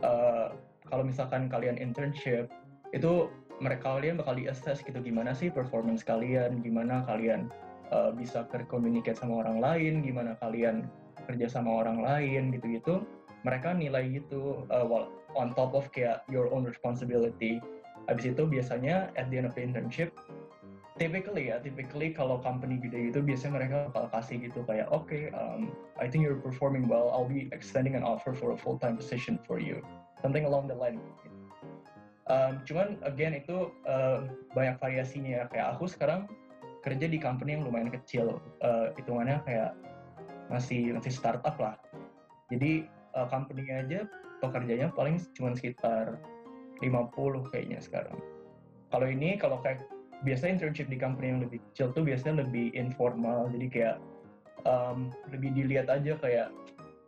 uh, 0.03 0.51
kalau 0.89 1.07
misalkan 1.07 1.47
kalian 1.47 1.79
internship 1.79 2.51
itu 2.91 3.31
mereka 3.63 3.95
kalian 3.95 4.19
bakal 4.19 4.35
di-assess 4.35 4.83
gitu 4.83 4.99
gimana 5.05 5.37
sih 5.37 5.53
performance 5.53 6.03
kalian, 6.03 6.65
gimana 6.65 7.05
kalian 7.07 7.53
uh, 7.93 8.11
bisa 8.11 8.49
communicate 8.67 9.21
sama 9.21 9.45
orang 9.47 9.61
lain, 9.63 10.03
gimana 10.03 10.35
kalian 10.43 10.89
kerja 11.29 11.47
sama 11.47 11.85
orang 11.85 12.03
lain 12.03 12.51
gitu-gitu. 12.57 13.05
Mereka 13.47 13.79
nilai 13.79 14.11
gitu 14.11 14.67
uh, 14.75 14.83
wal- 14.83 15.15
on 15.39 15.55
top 15.55 15.79
of 15.79 15.87
kayak 15.95 16.27
your 16.27 16.51
own 16.51 16.67
responsibility. 16.67 17.63
Habis 18.11 18.35
itu 18.35 18.43
biasanya 18.43 19.15
at 19.15 19.31
the 19.31 19.39
end 19.39 19.47
of 19.47 19.55
the 19.55 19.63
internship 19.63 20.11
typically 20.97 21.53
ya, 21.53 21.61
typically 21.61 22.13
kalau 22.13 22.41
company 22.41 22.81
gede 22.81 23.13
gitu 23.13 23.21
biasanya 23.21 23.53
mereka 23.61 23.77
bakal 23.93 24.09
kasih 24.17 24.37
gitu 24.49 24.65
kayak 24.65 24.89
oke, 24.89 25.13
um, 25.37 25.73
I 26.01 26.09
think 26.09 26.25
you're 26.25 26.41
performing 26.41 26.89
well, 26.89 27.13
I'll 27.13 27.29
be 27.29 27.53
extending 27.53 27.95
an 27.95 28.05
offer 28.05 28.33
for 28.33 28.57
a 28.57 28.59
full 28.59 28.81
time 28.81 28.97
position 28.97 29.37
for 29.45 29.61
you, 29.61 29.85
something 30.25 30.49
along 30.49 30.73
the 30.73 30.77
line. 30.77 31.01
Um, 32.27 32.65
cuman 32.67 32.99
again 33.07 33.39
itu 33.39 33.71
uh, 33.87 34.27
banyak 34.57 34.81
variasinya 34.83 35.47
kayak 35.53 35.79
aku 35.79 35.87
sekarang 35.87 36.27
kerja 36.83 37.07
di 37.07 37.21
company 37.21 37.55
yang 37.55 37.63
lumayan 37.69 37.93
kecil, 37.93 38.41
uh, 38.65 38.91
hitungannya 38.99 39.39
kayak 39.47 39.77
masih 40.49 40.97
masih 40.97 41.13
startup 41.13 41.55
lah. 41.61 41.77
Jadi 42.51 42.89
uh, 43.17 43.27
company 43.33 43.65
aja 43.73 44.05
pekerjanya 44.45 44.93
paling 44.93 45.17
cuma 45.33 45.57
sekitar 45.57 46.21
50 46.85 47.51
kayaknya 47.51 47.81
sekarang. 47.81 48.21
Kalau 48.93 49.09
ini 49.09 49.41
kalau 49.41 49.59
kayak 49.65 49.89
biasanya 50.23 50.61
internship 50.61 50.87
di 50.93 51.01
company 51.01 51.33
yang 51.33 51.41
lebih 51.41 51.59
kecil 51.73 51.93
tuh 51.97 52.05
biasanya 52.05 52.45
lebih 52.45 52.73
informal 52.77 53.49
jadi 53.53 53.67
kayak 53.73 53.97
um, 54.69 55.13
lebih 55.33 55.57
dilihat 55.57 55.89
aja 55.89 56.17
kayak 56.21 56.49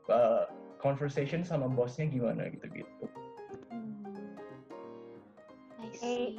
uh, 0.09 0.49
conversation 0.81 1.45
sama 1.45 1.69
bosnya 1.69 2.09
gimana 2.09 2.49
gitu-gitu. 2.49 3.07
I 5.79 5.89
see. 5.95 6.37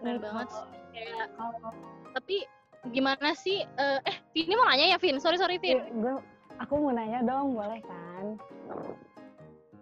Keren 0.00 0.16
Nih, 0.16 0.20
banget 0.20 0.48
sih. 0.52 0.66
Kayak, 0.96 1.26
tapi 2.16 2.36
gimana 2.92 3.28
sih? 3.36 3.64
eh 3.64 3.98
eh, 4.04 4.16
Vini 4.32 4.54
mau 4.56 4.68
nanya 4.68 4.96
ya, 4.96 4.98
Vin? 5.00 5.18
Sorry, 5.20 5.36
sorry, 5.40 5.56
Vin. 5.60 5.80
gue 5.92 6.14
aku 6.60 6.72
mau 6.80 6.92
nanya 6.92 7.20
dong 7.24 7.56
boleh 7.56 7.80
kan 7.84 8.24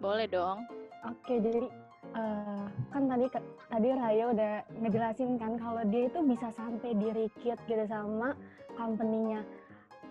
Boleh 0.05 0.27
dong. 0.27 0.67
Oke, 1.07 1.39
jadi 1.39 1.65
eh, 2.13 2.65
kan 2.91 3.03
tadi 3.09 3.25
tadi 3.71 3.87
Raya 3.95 4.23
udah 4.35 4.53
ngejelasin 4.83 5.39
kan 5.39 5.57
kalau 5.57 5.81
dia 5.87 6.05
itu 6.11 6.19
bisa 6.25 6.51
sampai 6.53 6.93
di 6.93 7.09
recruit 7.09 7.59
gitu 7.65 7.85
sama 7.87 8.35
company-nya. 8.75 9.41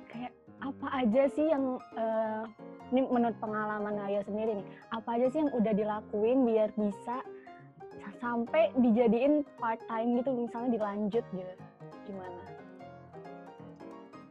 Kayak 0.08 0.32
apa 0.64 0.86
aja 1.04 1.22
sih 1.30 1.46
yang 1.46 1.78
eh, 1.94 2.42
ini 2.90 3.06
menurut 3.06 3.36
pengalaman 3.38 3.94
Raya 3.94 4.24
sendiri 4.24 4.62
nih, 4.62 4.66
apa 4.90 5.08
aja 5.14 5.26
sih 5.30 5.38
yang 5.44 5.52
udah 5.52 5.72
dilakuin 5.76 6.38
biar 6.42 6.68
bisa 6.74 7.22
sa- 8.02 8.16
sampai 8.18 8.74
dijadiin 8.80 9.46
part 9.62 9.78
time 9.86 10.18
gitu 10.18 10.30
misalnya 10.32 10.80
dilanjut 10.80 11.24
gitu. 11.30 11.54
Gimana? 12.08 12.33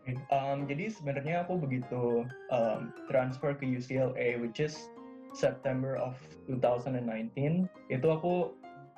Um, 0.03 0.67
jadi 0.67 0.91
sebenarnya 0.91 1.47
aku 1.47 1.55
begitu 1.63 2.27
um, 2.51 2.91
transfer 3.07 3.55
ke 3.55 3.63
UCLA, 3.63 4.35
which 4.43 4.59
is 4.59 4.75
September 5.31 5.95
of 5.95 6.19
2019, 6.51 6.99
itu 7.87 8.07
aku 8.11 8.51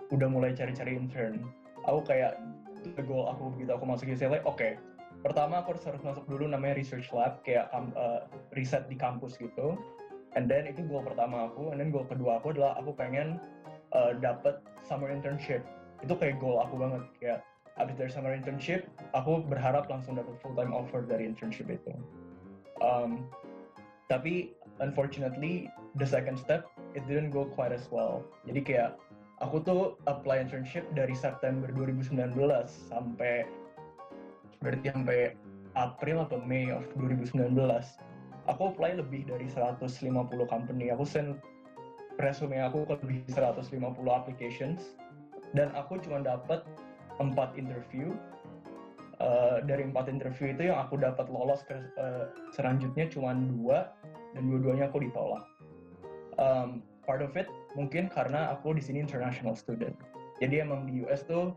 udah 0.09 0.27
mulai 0.29 0.57
cari-cari 0.57 0.97
intern. 0.97 1.45
Aku 1.85 2.01
kayak 2.09 2.41
the 2.97 3.05
goal 3.05 3.29
aku 3.29 3.53
begitu 3.53 3.77
aku 3.77 3.85
masuk 3.85 4.09
UCLA. 4.09 4.41
Oke, 4.49 4.81
pertama 5.21 5.61
aku 5.61 5.77
harus 5.77 6.01
masuk 6.01 6.25
dulu 6.25 6.49
namanya 6.49 6.81
research 6.81 7.13
lab, 7.13 7.41
kayak 7.45 7.69
uh, 7.73 8.25
riset 8.57 8.89
di 8.89 8.97
kampus 8.97 9.37
gitu. 9.37 9.77
And 10.35 10.51
then 10.51 10.67
itu 10.67 10.83
goal 10.89 11.05
pertama 11.05 11.53
aku. 11.53 11.69
And 11.69 11.77
then 11.77 11.93
goal 11.93 12.09
kedua 12.09 12.41
aku 12.41 12.51
adalah 12.57 12.75
aku 12.81 12.97
pengen 12.97 13.39
uh, 13.93 14.17
dapat 14.17 14.59
summer 14.83 15.13
internship. 15.13 15.61
Itu 16.01 16.17
kayak 16.17 16.41
goal 16.41 16.59
aku 16.59 16.81
banget. 16.81 17.03
Kayak 17.21 17.39
abis 17.75 17.95
dari 17.99 18.11
summer 18.11 18.31
internship, 18.31 18.87
aku 19.11 19.43
berharap 19.43 19.91
langsung 19.91 20.15
dapat 20.15 20.35
full 20.39 20.55
time 20.55 20.71
offer 20.71 21.03
dari 21.03 21.27
internship 21.27 21.67
itu. 21.67 21.91
Um, 22.79 23.27
tapi 24.07 24.55
unfortunately 24.83 25.71
the 25.95 26.05
second 26.07 26.35
step 26.35 26.67
it 26.95 27.03
didn't 27.07 27.35
go 27.35 27.47
quite 27.51 27.75
as 27.75 27.87
well. 27.91 28.23
Jadi 28.47 28.61
kayak 28.63 28.91
aku 29.43 29.59
tuh 29.63 29.81
apply 30.07 30.39
internship 30.39 30.87
dari 30.95 31.11
September 31.11 31.67
2019 31.75 32.35
sampai 32.91 33.43
berarti 34.63 34.87
sampai 34.91 35.19
April 35.75 36.23
atau 36.23 36.39
Mei 36.39 36.71
of 36.71 36.87
2019. 36.95 37.59
Aku 38.45 38.61
apply 38.71 38.95
lebih 38.95 39.27
dari 39.27 39.49
150 39.51 39.99
company. 40.47 40.93
Aku 40.93 41.03
send 41.03 41.41
resume 42.21 42.63
aku 42.63 42.87
ke 42.87 42.95
lebih 43.03 43.19
150 43.27 43.67
applications 44.07 44.95
dan 45.51 45.71
aku 45.75 45.99
cuma 45.99 46.23
dapat 46.23 46.63
empat 47.19 47.55
interview 47.55 48.13
Uh, 49.15 49.63
dari 49.63 49.87
empat 49.87 50.11
interview 50.11 50.51
itu 50.51 50.67
yang 50.67 50.75
aku 50.75 50.99
dapat 50.99 51.31
lolos 51.31 51.63
ke 51.63 51.71
uh, 51.95 52.27
selanjutnya 52.51 53.07
cuma 53.07 53.31
dua 53.31 53.95
dan 54.35 54.43
dua-duanya 54.51 54.91
aku 54.91 55.07
ditolak. 55.07 55.47
Um, 56.35 56.83
part 57.07 57.23
of 57.23 57.31
it 57.39 57.47
mungkin 57.79 58.11
karena 58.11 58.51
aku 58.51 58.75
di 58.75 58.83
sini 58.83 58.99
international 58.99 59.55
student. 59.55 59.95
Jadi 60.43 60.59
emang 60.59 60.83
di 60.83 61.07
US 61.07 61.23
tuh 61.23 61.55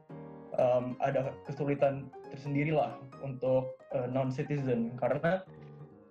um, 0.55 0.95
ada 1.03 1.35
kesulitan 1.51 2.07
tersendiri 2.31 2.71
lah 2.71 2.95
untuk 3.27 3.75
uh, 3.91 4.07
non 4.07 4.31
citizen 4.31 4.95
karena 4.95 5.43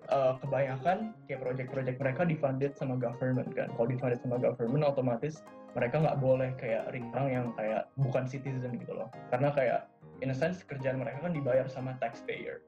uh, 0.10 0.40
kebanyakan 0.40 1.14
kayak 1.28 1.42
project-project 1.44 1.98
mereka 2.00 2.22
difunded 2.24 2.72
sama 2.76 2.96
government 2.96 3.50
kan. 3.54 3.72
Kalau 3.76 3.88
difunded 3.88 4.20
sama 4.24 4.38
government 4.40 4.84
otomatis 4.88 5.44
mereka 5.76 6.02
nggak 6.02 6.18
boleh 6.18 6.50
kayak 6.58 6.90
orang 6.90 7.30
yang 7.30 7.46
kayak 7.54 7.92
bukan 8.02 8.26
citizen 8.26 8.80
gitu 8.82 8.98
loh. 8.98 9.08
Karena 9.30 9.54
kayak 9.54 9.80
in 10.26 10.34
a 10.34 10.38
sense 10.38 10.66
kerjaan 10.66 10.98
mereka 10.98 11.22
kan 11.22 11.34
dibayar 11.36 11.66
sama 11.70 11.94
taxpayer. 12.02 12.64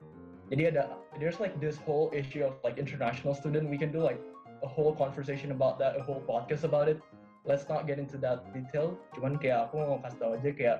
Jadi 0.50 0.74
ada 0.76 0.98
there's 1.18 1.38
like 1.42 1.54
this 1.62 1.78
whole 1.82 2.10
issue 2.14 2.46
of 2.46 2.58
like 2.62 2.78
international 2.78 3.34
student. 3.34 3.70
We 3.70 3.78
can 3.78 3.94
do 3.94 4.02
like 4.02 4.20
a 4.62 4.70
whole 4.70 4.94
conversation 4.94 5.54
about 5.54 5.80
that, 5.80 5.96
a 5.96 6.04
whole 6.04 6.22
podcast 6.26 6.66
about 6.66 6.90
it. 6.90 7.00
Let's 7.48 7.66
not 7.72 7.88
get 7.88 7.98
into 7.98 8.20
that 8.22 8.46
detail. 8.52 8.98
Cuman 9.16 9.40
kayak 9.40 9.70
aku 9.70 9.80
mau 9.80 9.98
kasih 10.04 10.18
tahu 10.20 10.32
aja 10.38 10.52
kayak 10.54 10.78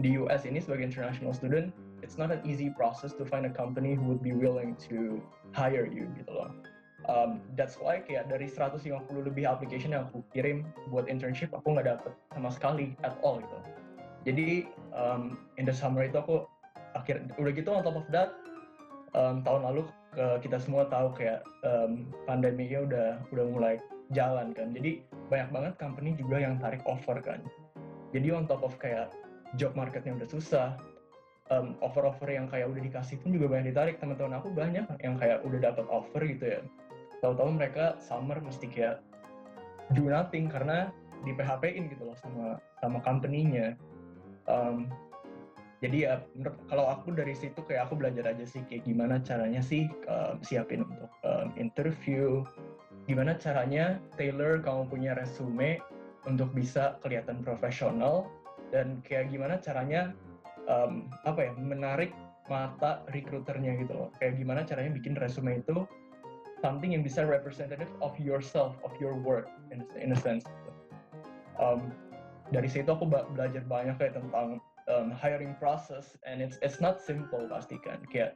di 0.00 0.16
US 0.20 0.44
ini 0.48 0.58
sebagai 0.58 0.88
international 0.88 1.32
student, 1.36 1.72
it's 2.02 2.18
not 2.18 2.30
an 2.30 2.40
easy 2.44 2.70
process 2.70 3.12
to 3.14 3.24
find 3.24 3.46
a 3.46 3.52
company 3.52 3.94
who 3.94 4.04
would 4.04 4.22
be 4.22 4.32
willing 4.32 4.76
to 4.88 5.20
hire 5.52 5.86
you 5.86 6.08
gitu 6.16 6.32
loh. 6.32 6.50
Um, 7.08 7.40
that's 7.56 7.80
why 7.80 8.04
kayak 8.04 8.28
dari 8.28 8.46
150 8.46 8.84
lebih 9.24 9.48
application 9.48 9.96
yang 9.96 10.06
aku 10.12 10.20
kirim 10.36 10.68
buat 10.92 11.08
internship, 11.08 11.50
aku 11.56 11.72
nggak 11.72 11.88
dapet 11.88 12.12
sama 12.36 12.52
sekali 12.52 12.92
at 13.00 13.16
all 13.24 13.40
gitu. 13.40 13.58
Jadi 14.28 14.68
um, 14.92 15.40
in 15.56 15.64
the 15.64 15.72
summer 15.72 16.04
itu 16.04 16.20
aku 16.20 16.44
akhir 16.92 17.32
udah 17.40 17.52
gitu 17.56 17.72
on 17.72 17.80
top 17.80 17.96
of 17.96 18.06
that 18.12 18.36
um, 19.16 19.40
tahun 19.42 19.64
lalu 19.64 19.82
ke, 20.12 20.44
kita 20.44 20.60
semua 20.60 20.84
tahu 20.92 21.14
kayak 21.16 21.40
um, 21.64 22.04
pandeminya 22.28 22.84
udah 22.84 23.08
udah 23.32 23.44
mulai 23.48 23.74
jalan 24.12 24.52
kan. 24.52 24.74
Jadi 24.76 25.00
banyak 25.32 25.48
banget 25.54 25.72
company 25.80 26.12
juga 26.18 26.42
yang 26.42 26.60
tarik 26.60 26.84
offer 26.84 27.16
kan. 27.22 27.40
Jadi 28.12 28.28
on 28.34 28.44
top 28.44 28.66
of 28.66 28.74
kayak 28.76 29.08
job 29.56 29.72
marketnya 29.78 30.14
udah 30.18 30.28
susah, 30.28 30.74
um, 31.50 31.76
offer-offer 31.82 32.30
yang 32.30 32.46
kayak 32.46 32.70
udah 32.70 32.82
dikasih 32.82 33.20
pun 33.20 33.34
juga 33.34 33.50
banyak 33.50 33.74
ditarik. 33.74 33.96
Teman-teman 33.98 34.38
aku 34.38 34.48
banyak 34.54 34.86
yang 35.02 35.14
kayak 35.18 35.42
udah 35.44 35.58
dapat 35.60 35.86
offer 35.90 36.22
gitu 36.24 36.44
ya. 36.58 36.60
Tahu-tahu 37.20 37.50
mereka 37.52 38.00
summer 38.00 38.40
mesti 38.40 38.70
kayak 38.70 39.04
do 39.92 40.08
nothing 40.08 40.48
karena 40.48 40.88
di 41.26 41.36
PHP-in 41.36 41.92
gitu 41.92 42.08
loh 42.08 42.16
sama 42.16 42.56
sama 42.80 42.98
company-nya. 43.04 43.76
Um, 44.48 44.88
jadi 45.80 45.98
ya 46.04 46.14
menurut 46.36 46.56
kalau 46.68 46.86
aku 46.92 47.12
dari 47.16 47.32
situ 47.32 47.60
kayak 47.64 47.88
aku 47.88 47.96
belajar 47.96 48.28
aja 48.28 48.44
sih 48.44 48.60
kayak 48.68 48.84
gimana 48.84 49.16
caranya 49.20 49.64
sih 49.64 49.88
um, 50.08 50.36
siapin 50.44 50.84
untuk 50.84 51.08
um, 51.24 51.48
interview 51.56 52.44
gimana 53.08 53.32
caranya 53.40 53.96
tailor 54.20 54.60
kamu 54.60 54.84
punya 54.92 55.16
resume 55.16 55.80
untuk 56.28 56.52
bisa 56.52 57.00
kelihatan 57.00 57.40
profesional 57.40 58.28
dan 58.68 59.00
kayak 59.08 59.32
gimana 59.32 59.56
caranya 59.56 60.12
um, 60.70 61.10
apa 61.26 61.50
ya 61.50 61.52
menarik 61.58 62.14
mata 62.46 63.02
recruiternya 63.10 63.74
gitu 63.82 63.92
loh. 63.94 64.08
Kayak 64.22 64.38
gimana 64.38 64.62
caranya 64.62 64.94
bikin 64.94 65.18
resume 65.18 65.58
itu 65.58 65.82
something 66.62 66.94
yang 66.94 67.02
bisa 67.02 67.26
representative 67.26 67.90
of 67.98 68.14
yourself 68.22 68.78
of 68.86 68.94
your 69.02 69.18
work 69.18 69.50
in, 69.74 69.82
in 69.98 70.14
a 70.14 70.18
sense. 70.18 70.46
Um, 71.58 71.90
dari 72.54 72.66
situ 72.70 72.90
aku 72.90 73.06
belajar 73.06 73.62
banyak 73.66 73.94
kayak 73.98 74.14
tentang 74.18 74.58
um, 74.90 75.10
hiring 75.14 75.54
process 75.58 76.18
and 76.26 76.42
it's 76.42 76.58
it's 76.64 76.82
not 76.82 76.98
simple 76.98 77.46
pasti 77.46 77.78
kan 77.82 78.02
kayak 78.10 78.34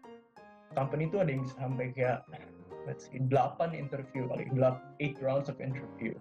company 0.78 1.10
itu 1.10 1.18
ada 1.18 1.30
yang 1.34 1.42
bisa 1.42 1.56
sampai 1.58 1.90
kayak 1.90 2.22
let's 2.84 3.08
see 3.08 3.18
8 3.18 3.72
interview 3.72 4.28
kali 4.28 4.46
8 4.54 5.18
rounds 5.24 5.48
of 5.50 5.58
interview. 5.58 6.14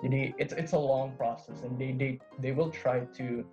Jadi 0.00 0.32
it's 0.40 0.56
it's 0.56 0.72
a 0.72 0.80
long 0.80 1.12
process 1.20 1.60
and 1.60 1.76
they 1.76 1.92
they 1.92 2.16
they 2.40 2.56
will 2.56 2.72
try 2.72 3.04
to 3.20 3.44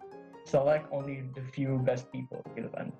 select 0.47 0.87
only 0.95 1.27
the 1.35 1.43
few 1.51 1.83
best 1.83 2.07
people 2.15 2.39
gitu 2.55 2.71
kan. 2.71 2.95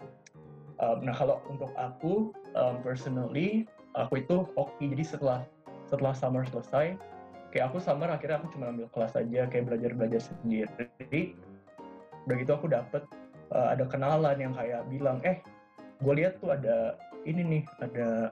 Um, 0.84 1.08
nah 1.08 1.16
kalau 1.16 1.40
untuk 1.48 1.72
aku 1.80 2.36
um, 2.60 2.76
personally 2.84 3.64
aku 3.96 4.20
itu 4.20 4.44
hoki. 4.60 4.92
Jadi 4.92 5.04
setelah 5.08 5.40
setelah 5.88 6.12
summer 6.12 6.44
selesai 6.44 7.00
kayak 7.56 7.72
aku 7.72 7.80
summer 7.80 8.12
akhirnya 8.12 8.44
aku 8.44 8.52
cuma 8.52 8.76
ambil 8.76 8.92
kelas 8.92 9.16
aja 9.16 9.48
kayak 9.48 9.72
belajar 9.72 9.92
belajar 9.96 10.22
sendiri. 10.22 10.68
Jadi 11.00 11.22
udah 12.28 12.36
gitu 12.36 12.52
aku 12.52 12.68
dapet 12.68 13.08
uh, 13.56 13.72
ada 13.72 13.88
kenalan 13.88 14.36
yang 14.36 14.52
kayak 14.52 14.84
bilang 14.92 15.24
eh 15.24 15.40
gue 16.04 16.14
lihat 16.14 16.44
tuh 16.44 16.52
ada 16.52 17.00
ini 17.24 17.42
nih 17.42 17.64
ada 17.80 18.30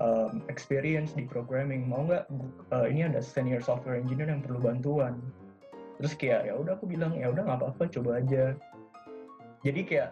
um, 0.00 0.40
experience 0.48 1.12
di 1.12 1.28
programming. 1.28 1.84
Mau 1.86 2.08
nggak 2.08 2.24
uh, 2.72 2.88
ini 2.88 3.04
ada 3.04 3.20
senior 3.20 3.60
software 3.60 4.00
engineer 4.00 4.32
yang 4.32 4.40
perlu 4.40 4.58
bantuan 4.58 5.20
terus 5.98 6.14
kayak 6.14 6.46
ya 6.46 6.54
udah 6.54 6.78
aku 6.78 6.86
bilang 6.86 7.14
ya 7.18 7.28
udah 7.28 7.42
nggak 7.44 7.58
apa-apa 7.58 7.84
coba 7.90 8.22
aja 8.22 8.54
jadi 9.66 9.80
kayak 9.82 10.10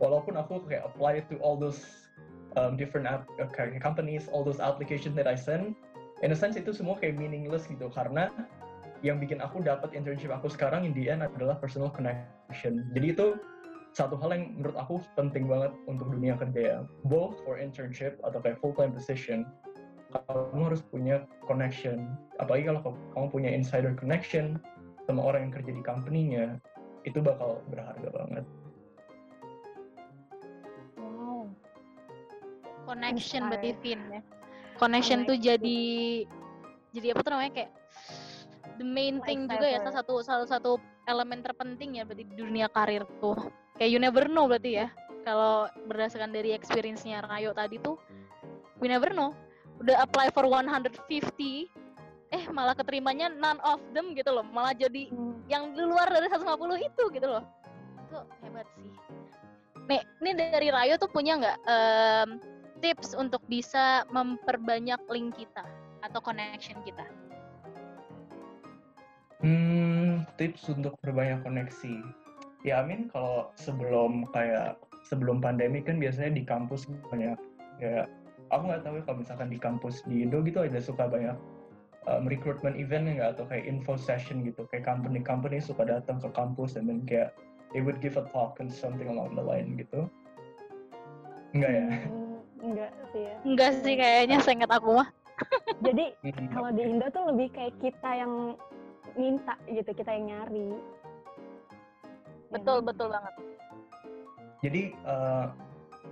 walaupun 0.00 0.40
aku 0.40 0.64
kayak 0.64 0.88
apply 0.88 1.20
to 1.28 1.36
all 1.44 1.60
those 1.60 2.08
um, 2.56 2.74
different 2.74 3.04
app, 3.04 3.28
uh, 3.36 3.46
companies 3.78 4.26
all 4.32 4.40
those 4.40 4.58
applications 4.58 5.12
that 5.14 5.28
I 5.28 5.36
send 5.36 5.76
in 6.24 6.32
a 6.32 6.38
sense 6.38 6.56
itu 6.56 6.72
semua 6.72 6.96
kayak 6.96 7.20
meaningless 7.20 7.68
gitu 7.68 7.92
karena 7.92 8.32
yang 9.00 9.16
bikin 9.16 9.40
aku 9.40 9.64
dapat 9.64 9.96
internship 9.96 10.28
aku 10.28 10.52
sekarang 10.52 10.84
in 10.84 10.92
the 10.92 11.08
end 11.08 11.24
adalah 11.24 11.56
personal 11.56 11.88
connection. 11.88 12.84
Jadi 12.92 13.16
itu 13.16 13.26
satu 13.96 14.14
hal 14.20 14.36
yang 14.36 14.44
menurut 14.60 14.76
aku 14.76 15.00
penting 15.16 15.48
banget 15.48 15.72
untuk 15.88 16.12
dunia 16.12 16.36
kerja 16.36 16.60
ya. 16.60 16.78
Both 17.08 17.40
for 17.42 17.56
internship 17.56 18.20
atau 18.22 18.38
kayak 18.44 18.60
full 18.60 18.76
time 18.76 18.92
position, 18.92 19.48
kamu 20.12 20.68
harus 20.68 20.84
punya 20.92 21.24
connection. 21.48 22.12
Apalagi 22.38 22.68
kalau 22.70 22.92
kamu 23.16 23.26
punya 23.32 23.50
insider 23.50 23.96
connection 23.96 24.60
sama 25.10 25.26
orang 25.26 25.50
yang 25.50 25.54
kerja 25.58 25.72
di 25.74 25.82
company-nya, 25.82 26.46
itu 27.02 27.18
bakal 27.18 27.58
berharga 27.68 28.08
banget. 28.14 28.44
Wow. 30.96 31.50
Connection 32.86 33.50
berarti 33.50 33.74
Vin 33.82 34.02
ya. 34.10 34.22
connection 34.80 35.28
tuh 35.28 35.36
jadi 35.36 35.82
jadi 36.96 37.12
apa 37.12 37.20
tuh 37.20 37.30
namanya 37.36 37.52
kayak 37.52 37.70
the 38.80 38.86
main 38.86 39.20
thing 39.28 39.44
juga 39.44 39.68
ya 39.68 39.78
salah 39.84 39.96
satu 40.00 40.14
salah 40.24 40.48
satu 40.48 40.80
elemen 41.04 41.44
terpenting 41.44 42.00
ya 42.00 42.08
berarti 42.08 42.24
di 42.24 42.34
dunia 42.40 42.66
karir 42.72 43.04
tuh 43.20 43.36
kayak 43.76 43.92
you 43.92 44.00
never 44.00 44.24
know 44.24 44.48
berarti 44.48 44.80
ya 44.80 44.88
kalau 45.28 45.68
berdasarkan 45.84 46.32
dari 46.32 46.56
experience-nya 46.56 47.20
Rayo 47.28 47.52
tadi 47.52 47.76
tuh 47.76 48.00
we 48.80 48.88
never 48.88 49.12
know 49.12 49.36
udah 49.84 50.00
apply 50.00 50.32
for 50.32 50.48
150 50.48 50.96
eh 52.30 52.46
malah 52.54 52.78
keterimanya 52.78 53.26
none 53.26 53.58
of 53.66 53.82
them 53.90 54.14
gitu 54.14 54.30
loh. 54.30 54.46
Malah 54.46 54.74
jadi 54.74 55.10
Hmm. 55.10 55.42
yang 55.50 55.74
di 55.74 55.82
luar 55.82 56.06
dari 56.06 56.30
150 56.30 56.78
itu 56.78 57.02
gitu 57.10 57.26
loh. 57.26 57.42
Itu 58.06 58.22
hebat 58.46 58.66
sih. 58.78 58.90
Nih 59.90 60.02
ini 60.22 60.30
dari 60.38 60.68
Rayo 60.70 60.94
tuh 61.02 61.10
punya 61.10 61.34
nggak 61.42 61.58
em, 61.66 62.28
tips 62.78 63.18
untuk 63.18 63.42
bisa 63.50 64.06
memperbanyak 64.14 65.02
link 65.10 65.34
kita 65.34 65.66
atau 66.06 66.22
connection 66.22 66.78
kita? 66.86 67.02
Hmm, 69.42 70.22
tips 70.38 70.70
untuk 70.70 70.94
perbanyak 71.02 71.42
koneksi. 71.42 71.96
Ya, 72.60 72.84
Amin 72.84 73.08
kalau 73.08 73.48
sebelum 73.56 74.28
kayak 74.36 74.76
sebelum 75.08 75.40
pandemi 75.40 75.80
kan 75.80 75.96
biasanya 75.96 76.36
di 76.36 76.44
kampus 76.44 76.86
banyak. 77.08 77.40
Ya 77.80 78.04
aku 78.52 78.62
nggak 78.68 78.82
tahu 78.84 78.94
ya 79.00 79.02
kalau 79.08 79.18
misalkan 79.24 79.48
di 79.48 79.58
kampus 79.58 80.04
di 80.04 80.28
Indo 80.28 80.44
gitu 80.44 80.60
ada 80.60 80.78
suka 80.78 81.08
banyak 81.08 81.34
um, 82.08 82.24
recruitment 82.24 82.76
event 82.78 83.04
ya 83.08 83.12
nggak 83.18 83.30
atau 83.36 83.44
kayak 83.50 83.64
info 83.68 83.96
session 83.96 84.40
gitu 84.46 84.64
kayak 84.70 84.86
company 84.86 85.20
company 85.20 85.58
suka 85.60 85.84
datang 85.84 86.16
ke 86.22 86.28
kampus 86.32 86.76
dan 86.78 86.88
then 86.88 87.02
kayak 87.04 87.34
they 87.74 87.82
would 87.84 87.98
give 88.00 88.16
a 88.16 88.24
talk 88.32 88.56
and 88.62 88.70
something 88.72 89.08
along 89.10 89.32
the 89.36 89.42
line 89.44 89.76
gitu 89.76 90.06
enggak 91.52 91.72
ya 91.74 91.84
Hmm, 92.06 92.38
enggak 92.62 92.90
sih 93.10 93.22
ya. 93.26 93.36
enggak 93.42 93.70
sih 93.82 93.94
kayaknya 93.96 94.38
seingat 94.40 94.70
aku 94.70 94.96
mah 94.96 95.08
Jadi 95.86 96.12
Hmm. 96.20 96.52
kalau 96.52 96.68
di 96.68 96.84
Indo 96.84 97.08
tuh 97.08 97.32
lebih 97.32 97.48
kayak 97.56 97.72
kita 97.80 98.10
yang 98.12 98.52
minta 99.16 99.56
gitu, 99.64 99.88
kita 99.96 100.12
yang 100.12 100.28
nyari. 100.28 100.68
Ya 102.52 102.52
betul 102.52 102.76
kan? 102.76 102.86
betul 102.92 103.08
banget 103.08 103.34
jadi 104.60 104.82
eh, 104.92 105.46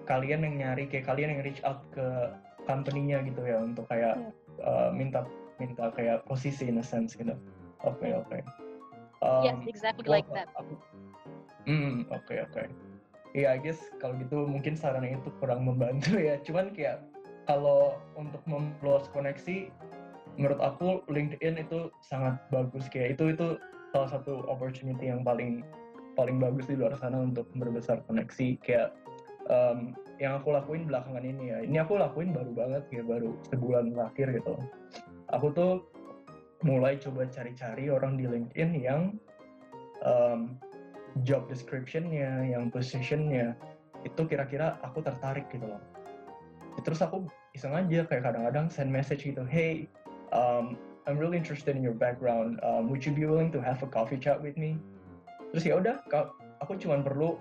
kalian 0.08 0.40
yang 0.48 0.54
nyari 0.56 0.88
kayak 0.88 1.04
kalian 1.04 1.36
yang 1.36 1.42
reach 1.44 1.60
out 1.62 1.84
ke 1.92 2.32
company-nya 2.64 3.20
gitu 3.28 3.44
ya 3.44 3.60
untuk 3.60 3.84
kayak 3.86 4.16
eh, 4.58 4.90
minta 4.94 5.26
minta 5.58 5.90
kayak 5.92 6.22
posisi 6.24 6.66
in 6.66 6.78
a 6.78 6.84
sense 6.84 7.14
gitu 7.14 7.34
oke 7.82 8.00
Iya. 8.00 8.22
oke 8.22 8.38
yes 9.42 9.58
Um, 9.58 9.66
exactly 9.66 10.06
Wah, 10.06 10.22
like 10.22 10.30
that 10.30 10.46
aku- 10.54 10.78
Hmm, 11.66 12.06
oke 12.08 12.32
oke. 12.32 12.64
Iya, 13.36 13.52
I 13.52 13.58
guess 13.60 13.76
kalau 13.98 14.16
gitu 14.16 14.46
mungkin 14.46 14.72
sarannya 14.72 15.18
itu 15.20 15.28
kurang 15.36 15.66
membantu 15.66 16.16
ya. 16.16 16.40
Cuman 16.46 16.70
kayak 16.72 17.02
kalau 17.44 17.98
untuk 18.14 18.40
memperluas 18.48 19.10
koneksi, 19.12 19.68
menurut 20.38 20.62
aku 20.62 21.02
LinkedIn 21.10 21.60
itu 21.60 21.90
sangat 22.00 22.38
bagus 22.48 22.86
kayak 22.88 23.18
itu 23.18 23.34
itu 23.36 23.58
salah 23.90 24.08
satu 24.08 24.46
opportunity 24.48 25.10
yang 25.12 25.26
paling 25.26 25.60
paling 26.14 26.38
bagus 26.40 26.70
di 26.70 26.78
luar 26.78 26.94
sana 26.96 27.20
untuk 27.20 27.44
berbesar 27.52 28.00
koneksi 28.06 28.54
kayak 28.64 28.94
em, 29.50 29.92
yang 30.22 30.38
aku 30.40 30.54
lakuin 30.54 30.86
belakangan 30.88 31.26
ini 31.26 31.52
ya. 31.52 31.58
Ini 31.66 31.76
aku 31.84 31.98
lakuin 32.00 32.32
baru 32.32 32.54
banget 32.54 32.86
ya 32.94 33.02
baru 33.04 33.34
sebulan 33.50 33.92
terakhir 33.92 34.40
gitu. 34.40 34.54
Aku 35.36 35.52
tuh 35.52 35.84
mulai 36.64 36.98
coba 36.98 37.28
cari-cari 37.28 37.92
orang 37.92 38.18
di 38.18 38.26
LinkedIn 38.26 38.70
yang 38.82 39.14
em, 40.02 40.58
job 41.22 41.46
description-nya, 41.46 42.48
yang 42.50 42.70
position-nya 42.70 43.54
itu 44.06 44.22
kira-kira 44.26 44.78
aku 44.82 45.02
tertarik 45.02 45.46
gitu 45.50 45.66
loh. 45.66 45.82
Terus 46.82 47.02
aku 47.02 47.26
iseng 47.58 47.74
aja 47.74 48.06
kayak 48.06 48.22
kadang-kadang 48.30 48.70
send 48.70 48.90
message 48.90 49.26
gitu, 49.26 49.42
hey, 49.42 49.90
um, 50.30 50.78
I'm 51.10 51.18
really 51.18 51.40
interested 51.40 51.74
in 51.74 51.82
your 51.82 51.96
background. 51.96 52.60
Um, 52.62 52.86
would 52.92 53.02
you 53.02 53.10
be 53.10 53.26
willing 53.26 53.50
to 53.56 53.60
have 53.64 53.82
a 53.82 53.88
coffee 53.90 54.20
chat 54.20 54.38
with 54.38 54.54
me? 54.54 54.78
Terus 55.50 55.64
ya 55.66 55.74
udah, 55.80 55.96
aku 56.62 56.78
cuma 56.78 57.00
perlu 57.02 57.40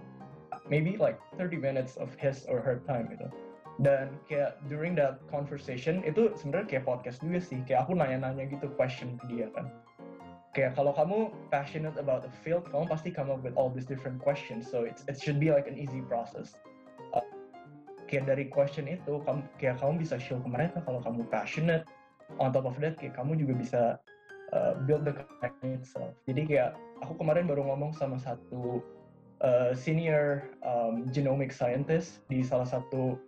maybe 0.71 0.97
like 0.97 1.19
30 1.37 1.59
minutes 1.59 1.99
of 2.01 2.09
his 2.17 2.47
or 2.49 2.63
her 2.63 2.81
time 2.87 3.11
gitu. 3.11 3.27
Dan 3.77 4.17
kayak 4.25 4.57
during 4.65 4.97
that 4.97 5.21
conversation 5.29 6.01
itu 6.01 6.33
sebenarnya 6.33 6.67
kayak 6.77 6.85
podcast 6.89 7.21
juga 7.21 7.39
sih. 7.41 7.61
Kayak 7.69 7.85
aku 7.85 7.93
nanya-nanya 7.93 8.49
gitu 8.49 8.69
question 8.73 9.17
ke 9.21 9.25
dia 9.29 9.49
kan 9.53 9.69
kayak 10.57 10.73
kalau 10.73 10.89
kamu 10.89 11.29
passionate 11.53 11.93
about 12.01 12.25
a 12.25 12.33
field, 12.41 12.65
kamu 12.73 12.89
pasti 12.89 13.13
come 13.13 13.29
up 13.29 13.45
with 13.45 13.53
all 13.53 13.69
these 13.69 13.85
different 13.85 14.17
questions. 14.17 14.65
So 14.65 14.89
it's, 14.89 15.05
it 15.05 15.21
should 15.21 15.37
be 15.37 15.53
like 15.53 15.69
an 15.69 15.77
easy 15.77 16.01
process. 16.01 16.57
Uh, 17.13 17.21
kayak 18.09 18.25
dari 18.25 18.49
question 18.49 18.89
itu, 18.89 19.21
kamu, 19.21 19.45
kayak 19.61 19.77
kamu 19.77 20.01
bisa 20.01 20.17
show 20.17 20.41
ke 20.41 20.49
mereka 20.49 20.81
kalau 20.81 20.97
kamu 21.05 21.29
passionate. 21.29 21.85
On 22.41 22.49
top 22.49 22.65
of 22.65 22.73
that, 22.81 22.97
kayak 22.97 23.13
kamu 23.13 23.37
juga 23.37 23.53
bisa 23.53 23.81
uh, 24.57 24.73
build 24.89 25.05
the 25.05 25.13
connection 25.13 25.77
itself. 25.77 26.17
Jadi 26.25 26.49
kayak 26.49 26.73
aku 27.05 27.13
kemarin 27.21 27.45
baru 27.45 27.61
ngomong 27.61 27.93
sama 27.93 28.17
satu 28.17 28.81
uh, 29.45 29.77
senior 29.77 30.49
um, 30.65 31.05
genomic 31.13 31.53
scientist 31.53 32.25
di 32.33 32.41
salah 32.41 32.65
satu 32.65 33.21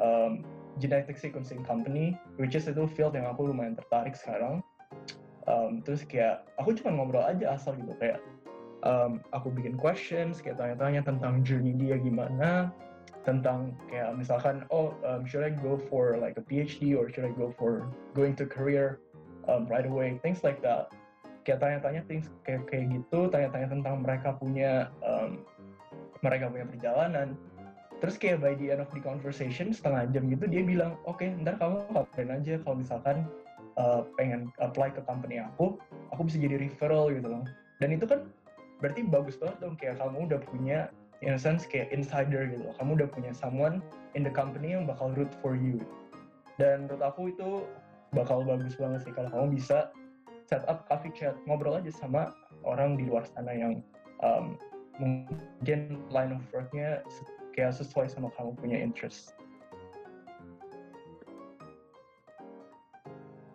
um, 0.00 0.42
genetic 0.78 1.18
sequencing 1.18 1.62
company, 1.62 2.18
which 2.36 2.58
is 2.58 2.66
itu 2.66 2.86
field 2.90 3.14
yang 3.14 3.30
aku 3.30 3.50
lumayan 3.50 3.78
tertarik 3.78 4.18
sekarang. 4.18 4.62
Um, 5.44 5.84
terus 5.84 6.02
kayak 6.08 6.48
aku 6.56 6.72
cuma 6.72 6.96
ngobrol 6.96 7.20
aja 7.20 7.52
asal 7.52 7.76
gitu 7.76 7.92
kayak 8.00 8.16
um, 8.80 9.20
aku 9.36 9.52
bikin 9.52 9.76
questions 9.76 10.40
kayak 10.40 10.56
tanya-tanya 10.56 11.04
tentang 11.04 11.44
journey 11.44 11.76
dia 11.76 12.00
gimana 12.00 12.72
tentang 13.28 13.76
kayak 13.88 14.12
misalkan 14.16 14.64
oh 14.68 14.96
um, 15.04 15.24
should 15.24 15.44
I 15.44 15.52
go 15.52 15.80
for 15.88 16.16
like 16.20 16.36
a 16.40 16.44
PhD 16.44 16.96
or 16.96 17.08
should 17.12 17.28
I 17.28 17.32
go 17.36 17.52
for 17.56 17.92
going 18.16 18.36
to 18.40 18.48
career 18.48 19.00
um, 19.48 19.68
right 19.68 19.84
away 19.84 20.20
things 20.24 20.44
like 20.44 20.64
that. 20.64 20.88
Kayak 21.44 21.60
tanya-tanya 21.60 22.08
things 22.08 22.32
kayak 22.48 22.64
kayak 22.68 22.88
gitu 22.88 23.28
tanya-tanya 23.28 23.68
tentang 23.68 24.00
mereka 24.00 24.32
punya 24.36 24.88
um, 25.04 25.44
mereka 26.24 26.48
punya 26.48 26.64
perjalanan 26.68 27.36
terus 28.04 28.20
kayak 28.20 28.44
by 28.44 28.52
the 28.60 28.68
end 28.68 28.84
of 28.84 28.90
the 28.92 29.00
conversation 29.00 29.72
setengah 29.72 30.04
jam 30.12 30.28
gitu 30.28 30.44
dia 30.44 30.60
bilang 30.60 31.00
oke 31.08 31.24
ntar 31.40 31.56
kamu 31.56 31.88
kabarin 31.88 32.36
aja 32.36 32.60
kalau 32.60 32.76
misalkan 32.76 33.24
uh, 33.76 34.06
pengen 34.18 34.50
apply 34.62 34.90
ke 34.90 35.02
company 35.06 35.42
aku, 35.42 35.78
aku 36.14 36.26
bisa 36.26 36.38
jadi 36.38 36.60
referral 36.60 37.10
gitu 37.10 37.28
loh. 37.30 37.44
Dan 37.82 37.94
itu 37.94 38.06
kan 38.06 38.30
berarti 38.78 39.06
bagus 39.06 39.38
banget 39.38 39.56
dong 39.62 39.74
kayak 39.78 39.98
kamu 39.98 40.26
udah 40.30 40.40
punya 40.50 40.78
in 41.22 41.34
a 41.34 41.40
sense 41.40 41.66
kayak 41.66 41.90
insider 41.90 42.46
gitu 42.46 42.62
loh. 42.70 42.74
Kamu 42.78 42.98
udah 42.98 43.08
punya 43.10 43.32
someone 43.34 43.82
in 44.14 44.22
the 44.22 44.32
company 44.32 44.74
yang 44.74 44.86
bakal 44.86 45.10
root 45.14 45.30
for 45.42 45.58
you. 45.58 45.82
Dan 46.58 46.86
menurut 46.86 47.02
aku 47.02 47.34
itu 47.34 47.66
bakal 48.14 48.46
bagus 48.46 48.78
banget 48.78 49.02
sih 49.02 49.12
kalau 49.14 49.30
kamu 49.30 49.58
bisa 49.58 49.90
set 50.46 50.62
up 50.70 50.86
coffee 50.86 51.10
chat, 51.10 51.34
ngobrol 51.48 51.74
aja 51.74 51.90
sama 51.90 52.30
orang 52.62 52.94
di 52.94 53.08
luar 53.08 53.26
sana 53.26 53.50
yang 53.50 53.82
um, 54.22 54.54
mungkin 55.02 55.98
line 56.14 56.38
of 56.38 56.42
work-nya 56.54 57.02
kayak 57.54 57.78
sesuai 57.78 58.10
sama 58.10 58.28
kamu 58.34 58.58
punya 58.58 58.82
interest. 58.82 59.32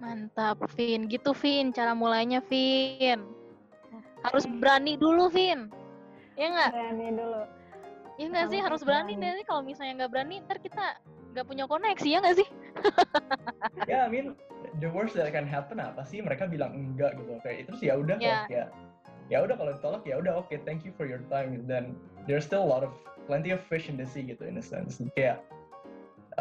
mantap 0.09 0.57
Vin. 0.73 1.05
Gitu 1.05 1.31
Vin. 1.37 1.69
Cara 1.69 1.93
mulainya 1.93 2.41
Vin. 2.49 3.21
Harus 4.25 4.49
berani 4.59 4.97
dulu 4.97 5.29
Vin. 5.29 5.69
Ya 6.39 6.49
nggak? 6.49 6.71
Berani 6.73 7.07
dulu. 7.13 7.41
ya 8.19 8.25
nggak 8.27 8.47
sih? 8.51 8.59
Harus 8.59 8.81
berani 8.83 9.15
berani. 9.15 9.31
nanti 9.31 9.43
kalau 9.47 9.61
misalnya 9.63 10.03
nggak 10.03 10.11
berani 10.11 10.35
ntar 10.43 10.59
kita 10.59 10.99
nggak 11.31 11.45
punya 11.45 11.63
koneksi 11.69 12.07
ya 12.09 12.17
nggak 12.19 12.37
sih? 12.41 12.47
Ya 13.87 14.07
I 14.07 14.09
mean 14.11 14.35
the 14.83 14.91
worst 14.91 15.15
that 15.15 15.31
can 15.31 15.47
happen 15.47 15.79
apa 15.79 16.03
sih? 16.03 16.19
Mereka 16.19 16.51
bilang 16.51 16.75
enggak 16.75 17.15
gitu. 17.15 17.39
Kayak 17.43 17.57
itu 17.67 17.71
sih 17.79 17.87
ya 17.91 17.95
udah 17.95 18.17
Ya. 18.19 18.43
kok, 18.43 18.51
ya 18.51 18.65
ya 19.29 19.37
udah 19.45 19.55
kalau 19.55 19.71
ditolak 19.77 20.03
ya 20.03 20.15
udah 20.19 20.33
oke 20.41 20.51
thank 20.67 20.83
you 20.83 20.91
for 20.99 21.07
your 21.07 21.23
time. 21.31 21.63
Then 21.63 21.95
there's 22.27 22.43
still 22.43 22.63
a 22.63 22.69
lot 22.69 22.83
of 22.83 22.91
plenty 23.29 23.53
of 23.53 23.61
fish 23.69 23.85
in 23.85 23.93
the 23.93 24.09
sea 24.09 24.25
gitu 24.25 24.41
in 24.49 24.57
a 24.57 24.65
sense. 24.65 24.97
Kayak 25.13 25.45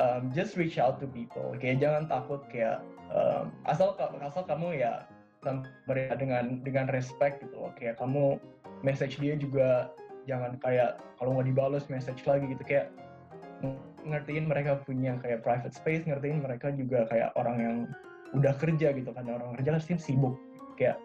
um, 0.00 0.32
just 0.32 0.56
reach 0.56 0.80
out 0.80 0.96
to 0.96 1.06
people. 1.12 1.52
Kayak 1.60 1.84
jangan 1.84 2.08
takut 2.08 2.40
kayak 2.48 2.80
um, 3.12 3.52
asal 3.68 3.92
asal 4.24 4.48
kamu 4.48 4.80
ya 4.80 5.04
mereka 5.84 6.16
dengan 6.16 6.64
dengan 6.64 6.88
respect 6.88 7.44
gitu 7.44 7.60
loh. 7.60 7.72
Kayak 7.76 8.00
kamu 8.00 8.40
message 8.80 9.20
dia 9.20 9.36
juga 9.36 9.92
jangan 10.24 10.56
kayak 10.64 10.96
kalau 11.20 11.36
nggak 11.36 11.52
dibalas 11.52 11.84
message 11.92 12.24
lagi 12.24 12.48
gitu. 12.56 12.64
Kayak 12.64 12.88
ng- 13.60 13.84
ngertiin 14.08 14.48
mereka 14.48 14.80
punya 14.88 15.20
kayak 15.20 15.44
private 15.44 15.76
space 15.76 16.08
ngertiin 16.08 16.40
mereka 16.40 16.72
juga 16.72 17.04
kayak 17.12 17.36
orang 17.36 17.56
yang 17.60 17.76
udah 18.32 18.56
kerja 18.56 18.96
gitu 18.96 19.12
kan. 19.12 19.28
Orang 19.28 19.60
kerja 19.60 19.76
pasti 19.76 20.00
sibuk. 20.00 20.40
Kayak 20.80 20.96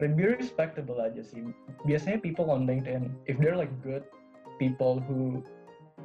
be 0.00 0.32
respectable 0.32 0.98
aja 0.98 1.22
sih. 1.22 1.44
Biasanya 1.84 2.24
people 2.24 2.48
on 2.50 2.66
LinkedIn 2.66 3.12
if 3.28 3.36
they're 3.36 3.54
like 3.54 3.70
good 3.84 4.02
people 4.60 5.00
who 5.00 5.40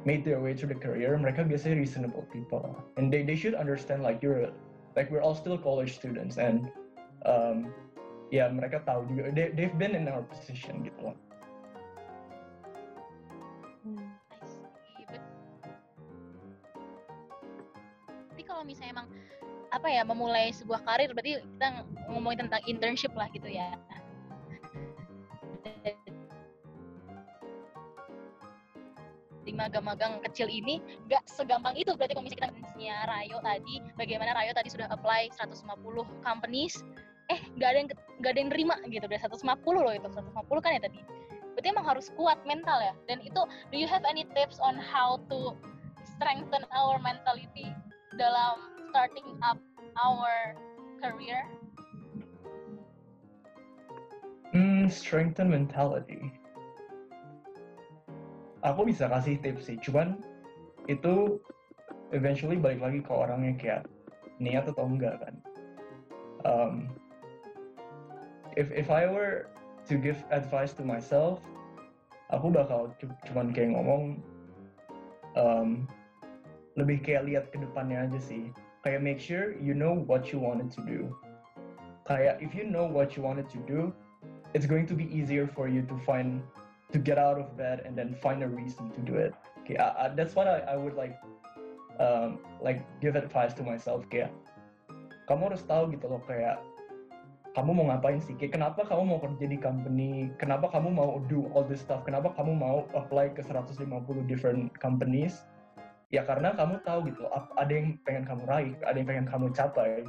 made 0.08 0.24
their 0.24 0.40
way 0.40 0.56
through 0.56 0.72
the 0.72 0.80
career 0.80 1.12
mereka 1.20 1.44
biasanya 1.44 1.84
reasonable 1.84 2.24
people. 2.32 2.72
And 2.96 3.12
they, 3.12 3.20
they 3.20 3.36
should 3.36 3.52
understand 3.52 4.00
like 4.00 4.24
you're 4.24 4.48
like 4.96 5.12
we're 5.12 5.20
all 5.20 5.36
still 5.36 5.60
college 5.60 5.92
students 5.92 6.40
and 6.40 6.72
um, 7.28 7.68
ya 8.32 8.48
mereka 8.48 8.80
tahu 8.88 9.04
juga. 9.12 9.28
They, 9.36 9.52
they've 9.52 9.76
been 9.76 9.92
in 9.92 10.08
our 10.08 10.24
position 10.24 10.80
gitu. 10.80 11.12
Loh 11.12 11.16
Hmm. 13.86 14.02
Tapi 18.34 18.42
kalau 18.42 18.66
misalnya 18.66 18.98
emang 18.98 19.08
apa 19.70 19.86
ya 19.86 20.02
memulai 20.02 20.50
sebuah 20.50 20.82
karir 20.82 21.14
berarti 21.14 21.38
kita 21.38 21.86
ngomongin 22.10 22.50
tentang 22.50 22.62
internship 22.66 23.14
lah 23.14 23.30
gitu 23.30 23.46
ya 23.46 23.78
magang-magang 29.56 30.20
kecil 30.28 30.46
ini 30.46 30.78
gak 31.08 31.24
segampang 31.24 31.72
itu. 31.74 31.96
Berarti 31.96 32.14
misalnya 32.20 32.52
kita 32.52 33.08
Rayo 33.08 33.40
tadi 33.40 33.80
bagaimana 33.96 34.36
Rayo 34.36 34.52
tadi 34.52 34.68
sudah 34.68 34.86
apply 34.92 35.32
150 35.32 35.64
companies 36.22 36.84
eh 37.32 37.40
gak 37.58 37.68
ada 37.74 37.78
yang 37.80 37.88
gak 38.20 38.30
ada 38.36 38.38
yang 38.38 38.50
nerima 38.52 38.76
gitu. 38.86 39.08
Dari 39.08 39.18
150 39.18 39.40
loh 39.80 39.94
itu. 39.96 40.08
150 40.12 40.64
kan 40.64 40.70
ya 40.76 40.80
tadi. 40.84 41.00
Berarti 41.56 41.68
emang 41.72 41.88
harus 41.88 42.12
kuat 42.14 42.36
mental 42.44 42.78
ya. 42.84 42.92
Dan 43.08 43.24
itu 43.24 43.40
do 43.72 43.76
you 43.80 43.88
have 43.88 44.04
any 44.04 44.28
tips 44.36 44.60
on 44.60 44.76
how 44.76 45.16
to 45.32 45.56
strengthen 46.04 46.68
our 46.76 47.00
mentality 47.00 47.72
dalam 48.20 48.60
starting 48.92 49.26
up 49.40 49.56
our 49.96 50.52
career? 51.00 51.48
Hmm, 54.52 54.88
strengthen 54.88 55.52
mentality. 55.52 56.32
Aku 58.66 58.82
bisa 58.82 59.06
kasih 59.06 59.38
tips 59.38 59.70
sih, 59.70 59.78
cuman 59.78 60.18
itu 60.90 61.38
eventually 62.10 62.58
balik 62.58 62.82
lagi 62.82 62.98
ke 62.98 63.12
orangnya 63.14 63.54
kayak 63.54 63.82
niat 64.42 64.66
atau 64.66 64.90
enggak 64.90 65.22
kan. 65.22 65.34
Um, 66.42 66.74
if 68.58 68.70
if 68.74 68.90
I 68.90 69.06
were 69.06 69.50
to 69.86 69.94
give 69.94 70.18
advice 70.34 70.74
to 70.78 70.82
myself, 70.82 71.38
aku 72.34 72.50
bakal 72.50 72.90
cu- 72.98 73.14
cuman 73.30 73.54
kayak 73.54 73.74
ngomong 73.74 74.18
um, 75.38 75.86
lebih 76.74 77.02
kayak 77.06 77.26
lihat 77.26 77.44
ke 77.54 77.62
depannya 77.62 78.10
aja 78.10 78.18
sih. 78.18 78.50
Kayak 78.82 79.02
make 79.02 79.18
sure 79.22 79.54
you 79.58 79.74
know 79.74 79.94
what 79.94 80.34
you 80.34 80.38
wanted 80.38 80.70
to 80.74 80.82
do. 80.82 81.10
Kayak 82.06 82.38
if 82.42 82.54
you 82.54 82.66
know 82.66 82.86
what 82.86 83.14
you 83.18 83.22
wanted 83.22 83.46
to 83.50 83.58
do, 83.66 83.90
it's 84.54 84.66
going 84.66 84.86
to 84.86 84.94
be 84.94 85.06
easier 85.10 85.46
for 85.46 85.66
you 85.66 85.82
to 85.86 85.94
find 86.06 86.42
to 86.92 86.98
get 86.98 87.18
out 87.18 87.38
of 87.38 87.56
bed 87.56 87.82
and 87.84 87.98
then 87.98 88.14
find 88.22 88.42
a 88.42 88.48
reason 88.48 88.90
to 88.94 89.00
do 89.02 89.14
it. 89.18 89.34
Okay, 89.62 89.76
I, 89.76 90.06
I, 90.06 90.14
that's 90.14 90.34
what 90.34 90.46
I, 90.46 90.62
I 90.62 90.76
would 90.76 90.94
like 90.94 91.18
um, 91.98 92.38
like 92.62 92.84
give 93.00 93.16
advice 93.16 93.54
to 93.58 93.62
myself 93.66 94.06
kayak 94.12 94.30
kamu 95.26 95.50
harus 95.50 95.66
tahu 95.66 95.90
gitu 95.90 96.06
loh 96.06 96.22
kayak 96.30 96.62
kamu 97.56 97.72
mau 97.72 97.88
ngapain 97.88 98.20
sih? 98.20 98.36
Kayak 98.36 98.60
kenapa 98.60 98.84
kamu 98.84 99.16
mau 99.16 99.18
kerja 99.18 99.44
di 99.48 99.56
company? 99.56 100.28
Kenapa 100.36 100.68
kamu 100.68 100.92
mau 100.92 101.24
do 101.24 101.48
all 101.56 101.64
this 101.64 101.80
stuff? 101.80 102.04
Kenapa 102.04 102.30
kamu 102.36 102.52
mau 102.52 102.84
apply 102.92 103.32
ke 103.32 103.40
150 103.40 103.80
different 104.28 104.70
companies? 104.76 105.48
Ya 106.12 106.22
karena 106.22 106.54
kamu 106.54 106.84
tahu 106.86 107.10
gitu 107.10 107.26
ada 107.32 107.72
yang 107.72 107.98
pengen 108.06 108.22
kamu 108.28 108.42
raih 108.46 108.72
ada 108.86 108.94
yang 108.94 109.08
pengen 109.08 109.26
kamu 109.26 109.46
capai. 109.56 110.06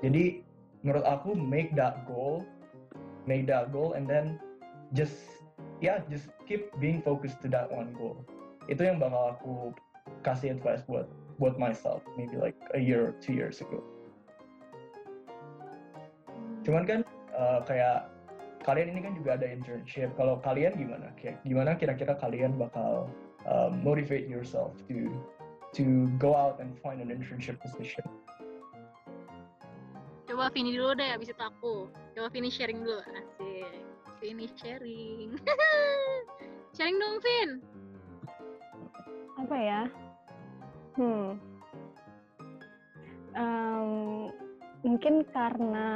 Jadi 0.00 0.46
menurut 0.80 1.04
aku 1.04 1.34
make 1.34 1.74
that 1.74 2.06
goal 2.06 2.46
make 3.28 3.44
that 3.44 3.68
goal 3.74 3.92
and 3.92 4.08
then 4.08 4.40
just 4.96 5.20
yeah 5.80 6.02
just 6.10 6.28
keep 6.46 6.70
being 6.82 7.02
focused 7.02 7.40
to 7.42 7.48
that 7.50 7.70
one 7.70 7.94
goal. 7.94 8.24
Itu 8.66 8.84
yang 8.84 8.98
bakal 9.00 9.38
aku 9.38 9.52
kasih 10.26 10.58
advice 10.58 10.82
buat 10.88 11.06
buat 11.38 11.54
myself 11.56 12.02
maybe 12.18 12.34
like 12.36 12.58
a 12.74 12.80
year 12.80 13.10
or 13.10 13.12
two 13.22 13.32
years 13.32 13.62
ago. 13.62 13.80
Cuman 16.66 16.84
kan 16.84 17.00
uh, 17.32 17.62
kayak 17.64 18.10
kalian 18.66 18.92
ini 18.92 19.00
kan 19.06 19.12
juga 19.16 19.38
ada 19.38 19.46
internship. 19.48 20.12
Kalau 20.18 20.42
kalian 20.42 20.74
gimana? 20.76 21.08
Kayak 21.16 21.40
gimana 21.46 21.78
kira-kira 21.78 22.18
kalian 22.18 22.58
bakal 22.58 23.08
uh, 23.46 23.70
motivate 23.70 24.26
yourself 24.26 24.74
to 24.90 25.08
to 25.72 26.10
go 26.18 26.34
out 26.34 26.58
and 26.58 26.74
find 26.82 26.98
an 27.00 27.08
internship 27.08 27.56
position? 27.62 28.04
Coba 30.28 30.52
Vini 30.52 30.76
dulu 30.76 30.92
deh 30.92 31.08
abis 31.08 31.32
itu 31.32 31.40
aku. 31.40 31.88
Coba 32.12 32.28
Vini 32.28 32.52
sharing 32.52 32.84
dulu. 32.84 33.00
Asik 33.00 33.87
Vini 34.18 34.46
sharing 34.58 35.38
sharing 36.76 36.98
dong 36.98 37.18
Vin 37.22 37.50
apa 39.38 39.56
ya? 39.56 39.82
Hmm. 40.98 41.38
Em, 43.38 43.90
mungkin 44.82 45.22
karena 45.30 45.88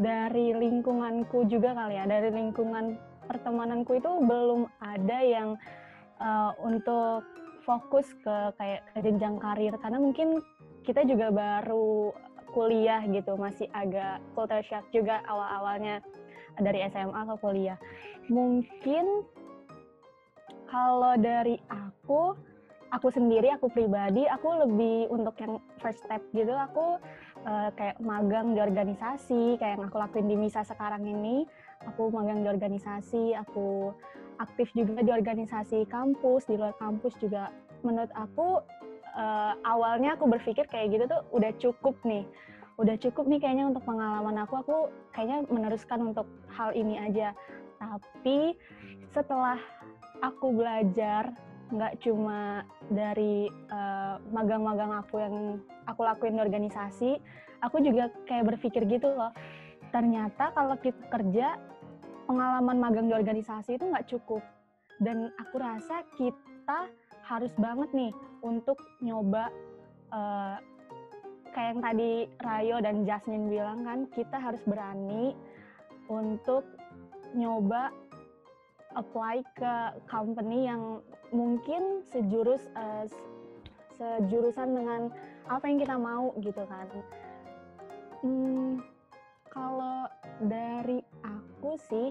dari 0.00 0.56
lingkunganku 0.56 1.44
juga 1.52 1.76
kali 1.76 2.00
ya, 2.00 2.08
dari 2.08 2.32
lingkungan 2.32 2.96
pertemananku 3.28 4.00
itu 4.00 4.10
belum 4.24 4.66
ada 4.80 5.18
yang 5.20 5.60
eh, 6.18 6.52
untuk 6.64 7.22
fokus 7.62 8.10
ke 8.24 8.36
kayak 8.58 8.82
ke 8.90 8.98
jenjang 9.06 9.38
karir 9.38 9.76
karena 9.78 10.02
mungkin 10.02 10.42
kita 10.82 11.06
juga 11.06 11.30
baru 11.30 12.10
kuliah 12.50 13.06
gitu, 13.06 13.38
masih 13.38 13.70
agak 13.70 14.18
culture 14.34 14.66
shock 14.66 14.84
juga 14.90 15.22
awal-awalnya 15.30 16.02
dari 16.60 16.84
SMA 16.90 17.20
ke 17.28 17.34
kuliah. 17.40 17.78
Mungkin 18.28 19.24
kalau 20.72 21.14
dari 21.20 21.60
aku, 21.68 22.32
aku 22.92 23.08
sendiri, 23.12 23.52
aku 23.52 23.68
pribadi, 23.68 24.24
aku 24.24 24.48
lebih 24.64 25.12
untuk 25.12 25.36
yang 25.40 25.60
first 25.80 26.00
step 26.00 26.24
gitu, 26.32 26.52
aku 26.52 26.96
eh, 27.44 27.68
kayak 27.76 28.00
magang 28.00 28.56
di 28.56 28.60
organisasi, 28.64 29.60
kayak 29.60 29.76
yang 29.76 29.84
aku 29.88 29.96
lakuin 30.00 30.28
di 30.32 30.36
MISA 30.36 30.64
sekarang 30.64 31.04
ini, 31.04 31.44
aku 31.84 32.08
magang 32.08 32.40
di 32.40 32.48
organisasi, 32.48 33.36
aku 33.36 33.92
aktif 34.40 34.72
juga 34.72 35.04
di 35.04 35.12
organisasi 35.12 35.84
kampus, 35.92 36.48
di 36.48 36.56
luar 36.56 36.72
kampus 36.80 37.14
juga. 37.20 37.52
Menurut 37.84 38.10
aku, 38.16 38.64
eh, 39.12 39.52
awalnya 39.68 40.16
aku 40.16 40.24
berpikir 40.24 40.64
kayak 40.72 40.96
gitu 40.96 41.04
tuh 41.04 41.22
udah 41.36 41.52
cukup 41.60 41.96
nih, 42.08 42.24
udah 42.80 42.96
cukup 42.96 43.28
nih 43.28 43.40
kayaknya 43.42 43.68
untuk 43.68 43.84
pengalaman 43.84 44.36
aku, 44.40 44.54
aku 44.64 44.76
kayaknya 45.12 45.44
meneruskan 45.52 46.12
untuk 46.12 46.26
hal 46.52 46.72
ini 46.72 46.96
aja. 46.96 47.36
Tapi 47.76 48.56
setelah 49.12 49.58
aku 50.24 50.54
belajar 50.54 51.34
nggak 51.72 52.04
cuma 52.04 52.68
dari 52.92 53.48
eh, 53.48 54.14
magang-magang 54.32 54.92
aku 54.92 55.20
yang 55.20 55.36
aku 55.88 56.00
lakuin 56.04 56.36
di 56.36 56.42
organisasi, 56.44 57.10
aku 57.64 57.80
juga 57.80 58.12
kayak 58.28 58.56
berpikir 58.56 58.84
gitu 58.88 59.08
loh. 59.08 59.32
Ternyata 59.92 60.52
kalau 60.56 60.76
kita 60.80 61.00
kerja, 61.12 61.60
pengalaman 62.24 62.80
magang 62.80 63.06
di 63.08 63.14
organisasi 63.16 63.76
itu 63.76 63.84
nggak 63.88 64.08
cukup. 64.08 64.40
Dan 65.02 65.32
aku 65.40 65.58
rasa 65.58 66.06
kita 66.14 66.88
harus 67.26 67.52
banget 67.56 67.90
nih 67.92 68.12
untuk 68.44 68.80
nyoba 69.00 69.48
eh, 70.12 70.56
kayak 71.52 71.68
yang 71.76 71.82
tadi 71.84 72.12
Rayo 72.40 72.76
dan 72.80 72.96
Jasmine 73.04 73.46
bilang 73.52 73.84
kan, 73.84 73.98
kita 74.12 74.36
harus 74.40 74.60
berani 74.64 75.36
untuk 76.08 76.64
nyoba 77.32 77.92
apply 78.92 79.40
ke 79.56 79.74
company 80.04 80.68
yang 80.68 81.00
mungkin 81.32 82.04
sejurus 82.12 82.60
s- 83.08 83.28
sejurusan 83.96 84.68
dengan 84.76 85.00
apa 85.48 85.64
yang 85.68 85.78
kita 85.80 85.96
mau 85.96 86.32
gitu 86.40 86.64
kan. 86.68 86.88
Hmm, 88.20 88.80
kalau 89.48 90.08
dari 90.44 91.00
aku 91.24 91.76
sih, 91.88 92.08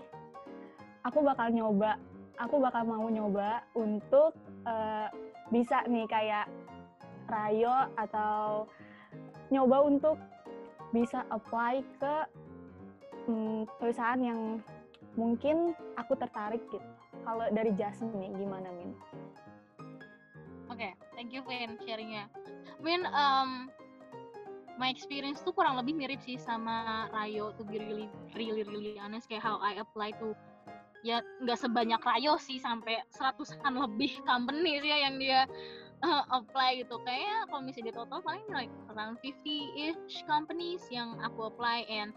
aku 1.06 1.22
bakal 1.22 1.54
nyoba, 1.54 1.98
aku 2.38 2.58
bakal 2.62 2.86
mau 2.86 3.06
nyoba 3.10 3.66
untuk 3.78 4.34
eh, 4.66 5.08
bisa 5.54 5.86
nih 5.86 6.06
kayak 6.10 6.46
Rayo 7.32 7.88
atau 7.96 8.68
nyoba 9.52 9.84
untuk 9.86 10.16
bisa 10.96 11.28
apply 11.32 11.84
ke 12.00 12.16
hmm, 13.28 13.68
perusahaan 13.80 14.20
yang 14.20 14.60
mungkin 15.20 15.76
aku 16.00 16.16
tertarik 16.16 16.64
gitu. 16.72 16.80
Kalau 17.28 17.46
dari 17.52 17.76
Jasmine 17.76 18.16
nih 18.18 18.32
gimana 18.40 18.72
Min? 18.74 18.92
Oke, 20.72 20.96
thank 21.14 21.36
you 21.36 21.44
Vin 21.46 21.76
sharingnya. 21.84 22.32
Vin, 22.80 23.04
um, 23.12 23.68
my 24.82 24.90
experience 24.90 25.44
tuh 25.46 25.54
kurang 25.54 25.78
lebih 25.78 25.94
mirip 25.94 26.18
sih 26.26 26.40
sama 26.40 27.06
Rayo 27.14 27.54
to 27.54 27.62
be 27.62 27.78
really 27.78 28.08
really 28.34 28.66
really 28.66 28.98
honest 28.98 29.30
kayak 29.30 29.46
how 29.46 29.62
I 29.62 29.78
apply 29.78 30.16
to 30.18 30.34
ya 31.06 31.22
nggak 31.46 31.60
sebanyak 31.62 32.02
Rayo 32.02 32.42
sih 32.42 32.58
sampai 32.58 32.98
seratusan 33.14 33.78
lebih 33.78 34.18
company 34.26 34.82
sih 34.82 34.90
ya 34.90 34.98
yang 35.06 35.22
dia 35.22 35.40
apply 36.38 36.82
gitu. 36.82 36.98
Kayak 37.06 37.50
kalau 37.50 37.62
misalnya 37.64 37.94
di 37.94 37.96
total 37.96 38.20
paling 38.26 38.46
like 38.52 38.74
around 38.94 39.18
50-ish 39.22 40.26
companies 40.26 40.84
yang 40.90 41.18
aku 41.22 41.50
apply 41.50 41.86
and 41.88 42.14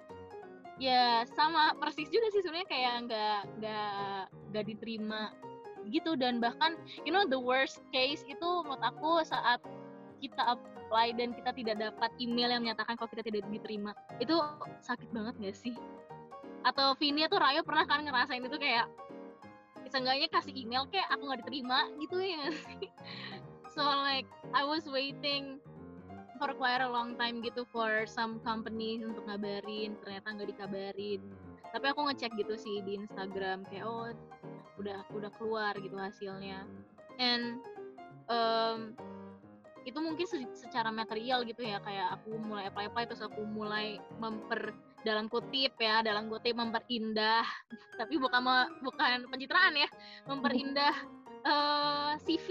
ya 0.83 1.23
sama 1.39 1.71
persis 1.79 2.11
juga 2.11 2.35
sih 2.35 2.43
sebenarnya 2.43 2.69
kayak 2.69 2.95
nggak 3.07 3.41
nggak 3.61 4.23
nggak 4.53 4.65
diterima 4.67 5.23
gitu. 5.89 6.17
Dan 6.17 6.41
bahkan 6.41 6.81
you 7.05 7.13
know 7.13 7.25
the 7.29 7.39
worst 7.39 7.85
case 7.93 8.25
itu 8.27 8.49
menurut 8.65 8.83
aku 8.83 9.23
saat 9.23 9.61
kita 10.19 10.57
apply 10.57 11.13
dan 11.21 11.37
kita 11.37 11.53
tidak 11.53 11.77
dapat 11.93 12.11
email 12.17 12.49
yang 12.49 12.65
menyatakan 12.65 12.97
kalau 12.97 13.11
kita 13.13 13.23
tidak 13.25 13.45
diterima. 13.53 13.93
Itu 14.19 14.41
sakit 14.81 15.13
banget 15.13 15.37
gak 15.37 15.57
sih? 15.57 15.77
Atau 16.65 16.97
Vini 16.97 17.29
atau 17.29 17.37
Rayo 17.37 17.61
pernah 17.61 17.85
kan 17.85 18.01
ngerasain 18.01 18.41
itu 18.41 18.57
kayak 18.57 18.89
seenggaknya 19.93 20.33
kasih 20.33 20.55
email 20.57 20.89
kayak 20.89 21.07
aku 21.13 21.23
nggak 21.29 21.41
diterima 21.45 21.79
gitu 22.01 22.17
ya 22.25 22.49
sih 22.51 22.89
so 23.75 23.83
like 23.83 24.31
I 24.55 24.63
was 24.63 24.87
waiting 24.87 25.59
for 26.39 26.51
quite 26.55 26.83
a 26.83 26.91
long 26.91 27.15
time 27.19 27.43
gitu 27.43 27.67
for 27.71 28.07
some 28.07 28.43
company 28.43 29.03
untuk 29.03 29.27
ngabarin 29.27 29.99
ternyata 30.03 30.35
nggak 30.35 30.51
dikabarin. 30.55 31.21
Tapi 31.75 31.87
aku 31.91 32.07
ngecek 32.07 32.39
gitu 32.39 32.55
sih 32.55 32.83
di 32.87 32.95
Instagram 32.99 33.67
kayak 33.67 33.87
oh 33.87 34.11
udah 34.79 35.03
udah 35.15 35.31
keluar 35.39 35.75
gitu 35.79 35.95
hasilnya. 35.99 36.67
And 37.19 37.59
um, 38.31 38.95
itu 39.85 39.99
mungkin 40.01 40.27
secara 40.55 40.89
material 40.89 41.45
gitu 41.45 41.61
ya 41.61 41.83
kayak 41.83 42.19
aku 42.21 42.39
mulai 42.41 42.71
apply 42.71 42.89
apply 42.89 43.05
terus 43.05 43.23
aku 43.23 43.45
mulai 43.45 44.01
memper 44.17 44.73
dalam 45.05 45.29
kutip 45.29 45.77
ya 45.77 46.03
dalam 46.03 46.31
kutip 46.31 46.55
memperindah. 46.55 47.47
Tapi 48.01 48.15
bukan 48.19 48.43
bukan 48.83 49.31
pencitraan 49.31 49.75
ya 49.75 49.89
memperindah 50.31 51.24
uh, 51.45 52.17
eh, 52.17 52.23
CV 52.25 52.49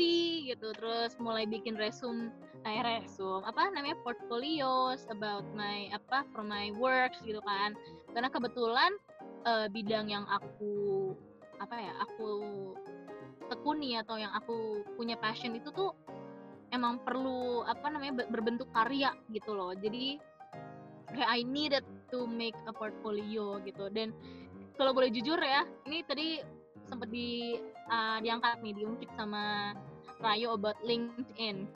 gitu 0.53 0.71
terus 0.77 1.17
mulai 1.17 1.49
bikin 1.49 1.75
resume 1.75 2.29
eh 2.63 2.79
resume 2.79 3.43
apa 3.43 3.75
namanya 3.75 3.99
portfolios 4.07 5.03
about 5.11 5.43
my 5.51 5.91
apa 5.91 6.23
for 6.31 6.45
my 6.45 6.71
works 6.79 7.19
gitu 7.27 7.43
kan. 7.43 7.75
Karena 8.15 8.31
kebetulan 8.31 8.91
uh, 9.43 9.67
bidang 9.67 10.07
yang 10.07 10.23
aku 10.31 11.11
apa 11.59 11.75
ya 11.75 11.93
aku 11.99 12.31
tekuni 13.51 13.99
atau 13.99 14.15
yang 14.15 14.31
aku 14.31 14.81
punya 14.95 15.19
passion 15.19 15.59
itu 15.59 15.69
tuh 15.75 15.91
emang 16.71 17.03
perlu 17.03 17.67
apa 17.67 17.91
namanya 17.91 18.23
berbentuk 18.31 18.71
karya 18.71 19.11
gitu 19.29 19.51
loh. 19.51 19.75
Jadi 19.75 20.17
kayak 21.11 21.29
I 21.29 21.43
needed 21.43 21.85
to 22.15 22.23
make 22.25 22.55
a 22.65 22.73
portfolio 22.73 23.59
gitu. 23.67 23.91
Dan 23.91 24.15
kalau 24.79 24.95
boleh 24.95 25.11
jujur 25.11 25.37
ya 25.37 25.67
ini 25.85 26.01
tadi 26.07 26.39
sempat 26.89 27.09
di 27.09 27.57
uh, 27.89 28.17
diangkat 28.21 28.61
nih 28.61 28.73
diungkit 28.83 29.09
sama 29.15 29.73
Rayo 30.23 30.55
about 30.55 30.79
LinkedIn. 30.87 31.67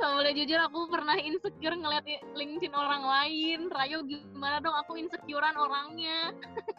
Kalau 0.00 0.18
boleh 0.18 0.32
jujur 0.34 0.58
aku 0.60 0.88
pernah 0.88 1.16
insecure 1.20 1.76
ngeliat 1.76 2.04
LinkedIn 2.36 2.72
orang 2.72 3.04
lain. 3.04 3.68
Rayo 3.68 4.04
gimana 4.04 4.60
dong? 4.60 4.76
Aku 4.84 4.96
insecurean 5.00 5.56
orangnya. 5.56 6.32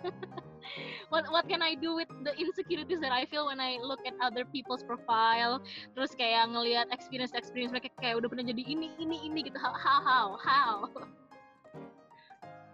What 1.12 1.30
what 1.30 1.46
can 1.46 1.62
I 1.62 1.76
do 1.76 1.94
with 1.94 2.10
the 2.24 2.34
insecurities 2.40 3.04
that 3.04 3.14
I 3.14 3.28
feel 3.30 3.46
when 3.46 3.62
I 3.62 3.78
look 3.84 4.02
at 4.08 4.16
other 4.24 4.48
people's 4.48 4.82
profile? 4.82 5.62
Terus 5.94 6.16
kayak 6.18 6.50
ngelihat 6.50 6.90
experience 6.90 7.36
experience 7.36 7.70
mereka 7.70 7.94
kayak 8.02 8.18
udah 8.18 8.32
pernah 8.32 8.48
jadi 8.48 8.64
ini 8.66 8.90
ini 8.98 9.28
ini 9.28 9.40
gitu. 9.46 9.60
How 9.60 9.76
how? 9.76 10.40
How 10.40 10.90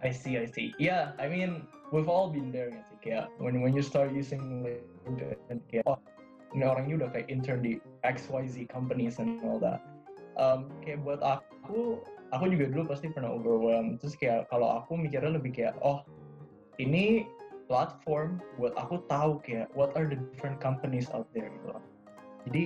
I 0.02 0.10
see 0.10 0.38
I 0.40 0.46
see. 0.48 0.72
Yeah 0.80 1.12
I 1.20 1.28
mean 1.28 1.66
we've 1.92 2.08
all 2.08 2.30
been 2.30 2.52
there 2.54 2.70
gitu 2.72 2.94
kayak 3.04 3.26
when 3.42 3.60
when 3.60 3.76
you 3.76 3.84
start 3.84 4.14
using 4.14 4.64
LinkedIn 5.04 5.60
kayak 5.68 5.84
oh 5.84 5.98
ini 6.56 6.66
orangnya 6.66 7.06
udah 7.06 7.08
kayak 7.14 7.30
intern 7.30 7.62
di 7.62 7.78
XYZ 8.02 8.66
companies 8.66 9.22
and 9.22 9.38
all 9.46 9.62
that. 9.62 9.78
Um, 10.40 10.72
kayak 10.82 11.04
buat 11.04 11.20
aku 11.22 12.00
aku 12.30 12.44
juga 12.50 12.70
dulu 12.70 12.94
pasti 12.94 13.10
pernah 13.10 13.34
overwhelmed 13.34 13.98
terus 14.02 14.14
kayak 14.16 14.46
kalau 14.48 14.82
aku 14.82 14.96
mikirnya 14.98 15.36
lebih 15.36 15.52
kayak 15.54 15.74
oh 15.82 16.02
ini 16.80 17.26
platform 17.70 18.42
buat 18.58 18.74
aku 18.74 19.04
tahu 19.06 19.38
kayak 19.46 19.70
what 19.78 19.94
are 19.94 20.08
the 20.08 20.18
different 20.34 20.58
companies 20.58 21.06
out 21.14 21.28
there 21.36 21.46
gitu. 21.46 21.76
Jadi 22.48 22.62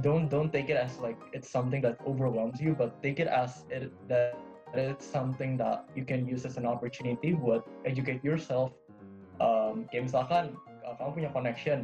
don't 0.00 0.28
don't 0.28 0.52
take 0.52 0.68
it 0.68 0.76
as 0.76 0.96
like 1.00 1.16
it's 1.32 1.48
something 1.48 1.80
that 1.80 1.96
overwhelms 2.04 2.60
you, 2.60 2.76
but 2.76 3.00
take 3.00 3.20
it 3.20 3.28
as 3.28 3.64
it 3.72 3.88
that 4.08 4.36
it's 4.74 5.04
something 5.04 5.56
that 5.60 5.84
you 5.94 6.04
can 6.04 6.24
use 6.24 6.44
as 6.48 6.56
an 6.56 6.64
opportunity 6.64 7.36
buat 7.36 7.64
educate 7.84 8.24
yourself. 8.24 8.72
Um, 9.40 9.88
kayak 9.90 10.12
misalkan 10.12 10.56
uh, 10.84 10.94
kamu 10.96 11.24
punya 11.24 11.30
connection, 11.34 11.78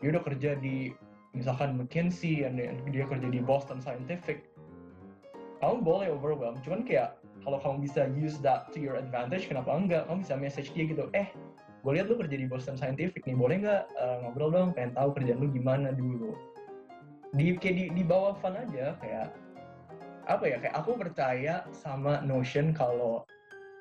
dia 0.00 0.08
udah 0.16 0.22
kerja 0.24 0.50
di 0.60 0.94
misalkan 1.36 1.78
McKinsey, 1.78 2.46
and 2.46 2.58
dia 2.90 3.06
kerja 3.06 3.28
di 3.30 3.38
Boston 3.38 3.78
Scientific, 3.78 4.50
kamu 5.62 5.82
boleh 5.82 6.10
overwhelm, 6.10 6.58
cuman 6.66 6.82
kayak 6.82 7.18
kalau 7.46 7.56
kamu 7.62 7.86
bisa 7.86 8.10
use 8.18 8.36
that 8.42 8.68
to 8.74 8.82
your 8.82 8.98
advantage, 8.98 9.46
kenapa 9.46 9.70
enggak? 9.72 10.02
Kamu 10.10 10.26
bisa 10.26 10.34
message 10.36 10.74
dia 10.74 10.90
gitu, 10.90 11.06
eh 11.14 11.30
gue 11.80 11.92
lihat 11.96 12.12
lu 12.12 12.16
kerja 12.20 12.36
di 12.36 12.44
Boston 12.44 12.76
Scientific 12.76 13.24
nih 13.24 13.36
boleh 13.36 13.64
nggak 13.64 13.82
uh, 13.96 14.16
ngobrol 14.24 14.52
dong 14.52 14.76
pengen 14.76 14.92
tahu 14.92 15.16
kerjaan 15.16 15.40
lu 15.40 15.48
gimana 15.48 15.96
dulu 15.96 16.36
di 17.32 17.56
kayak 17.56 17.74
di, 17.76 17.84
di 17.94 18.02
bawah 18.04 18.36
fun 18.36 18.58
aja 18.58 18.98
kayak 19.00 19.32
apa 20.28 20.44
ya 20.48 20.56
kayak 20.60 20.76
aku 20.76 20.96
percaya 20.98 21.64
sama 21.72 22.20
notion 22.24 22.74
kalau 22.76 23.24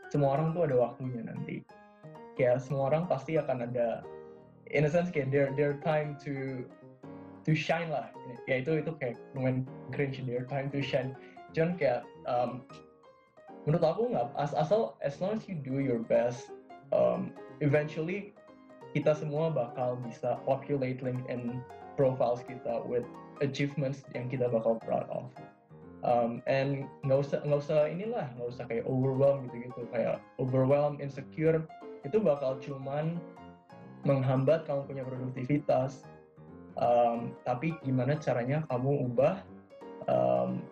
semua 0.10 0.40
orang 0.40 0.56
tuh 0.56 0.66
ada 0.66 0.76
waktunya 0.78 1.22
nanti. 1.26 1.62
Kayak 2.40 2.64
semua 2.64 2.90
orang 2.94 3.06
pasti 3.06 3.36
akan 3.36 3.68
ada 3.68 4.04
in 4.72 4.86
a 4.86 4.92
sense 4.92 5.12
kayak 5.12 5.34
their 5.34 5.52
their 5.54 5.78
time 5.84 6.16
to 6.24 6.66
to 7.44 7.52
shine 7.52 7.92
lah. 7.92 8.10
Ya 8.48 8.62
itu 8.62 8.82
itu 8.82 8.92
kayak 8.98 9.20
lumayan 9.36 9.66
cringe 9.92 10.22
their 10.24 10.46
time 10.48 10.72
to 10.74 10.80
shine. 10.82 11.14
Cuman 11.54 11.76
kayak 11.78 12.06
um, 12.30 12.64
menurut 13.68 13.84
aku 13.84 14.10
nggak 14.16 14.32
as 14.40 14.56
asal 14.56 14.98
as 15.04 15.20
long 15.20 15.38
as 15.38 15.46
you 15.46 15.58
do 15.58 15.84
your 15.84 16.02
best 16.02 16.50
um, 16.96 17.34
eventually 17.62 18.34
kita 18.96 19.14
semua 19.14 19.54
bakal 19.54 20.02
bisa 20.02 20.42
populate 20.50 20.98
LinkedIn 21.06 21.62
profiles 21.94 22.42
kita 22.48 22.82
with 22.90 23.06
achievements 23.44 24.02
yang 24.18 24.26
kita 24.32 24.50
bakal 24.50 24.82
proud 24.82 25.06
of. 25.14 25.30
Um, 26.00 26.40
and 26.48 26.88
nggak 27.04 27.28
usah 27.28 27.44
nggak 27.44 27.60
usah 27.60 27.92
inilah 27.92 28.32
nggak 28.40 28.50
usah 28.56 28.64
kayak 28.72 28.88
overwhelm 28.88 29.44
gitu 29.52 29.68
gitu 29.68 29.82
kayak 29.92 30.24
overwhelm 30.40 30.96
insecure 31.04 31.68
itu 32.08 32.24
bakal 32.24 32.56
cuman 32.64 33.20
menghambat 34.08 34.64
kamu 34.64 34.88
punya 34.88 35.04
produktivitas. 35.04 36.08
Um, 36.80 37.36
tapi 37.44 37.76
gimana 37.84 38.16
caranya 38.16 38.64
kamu 38.72 39.12
ubah 39.12 39.44
um, 40.08 40.64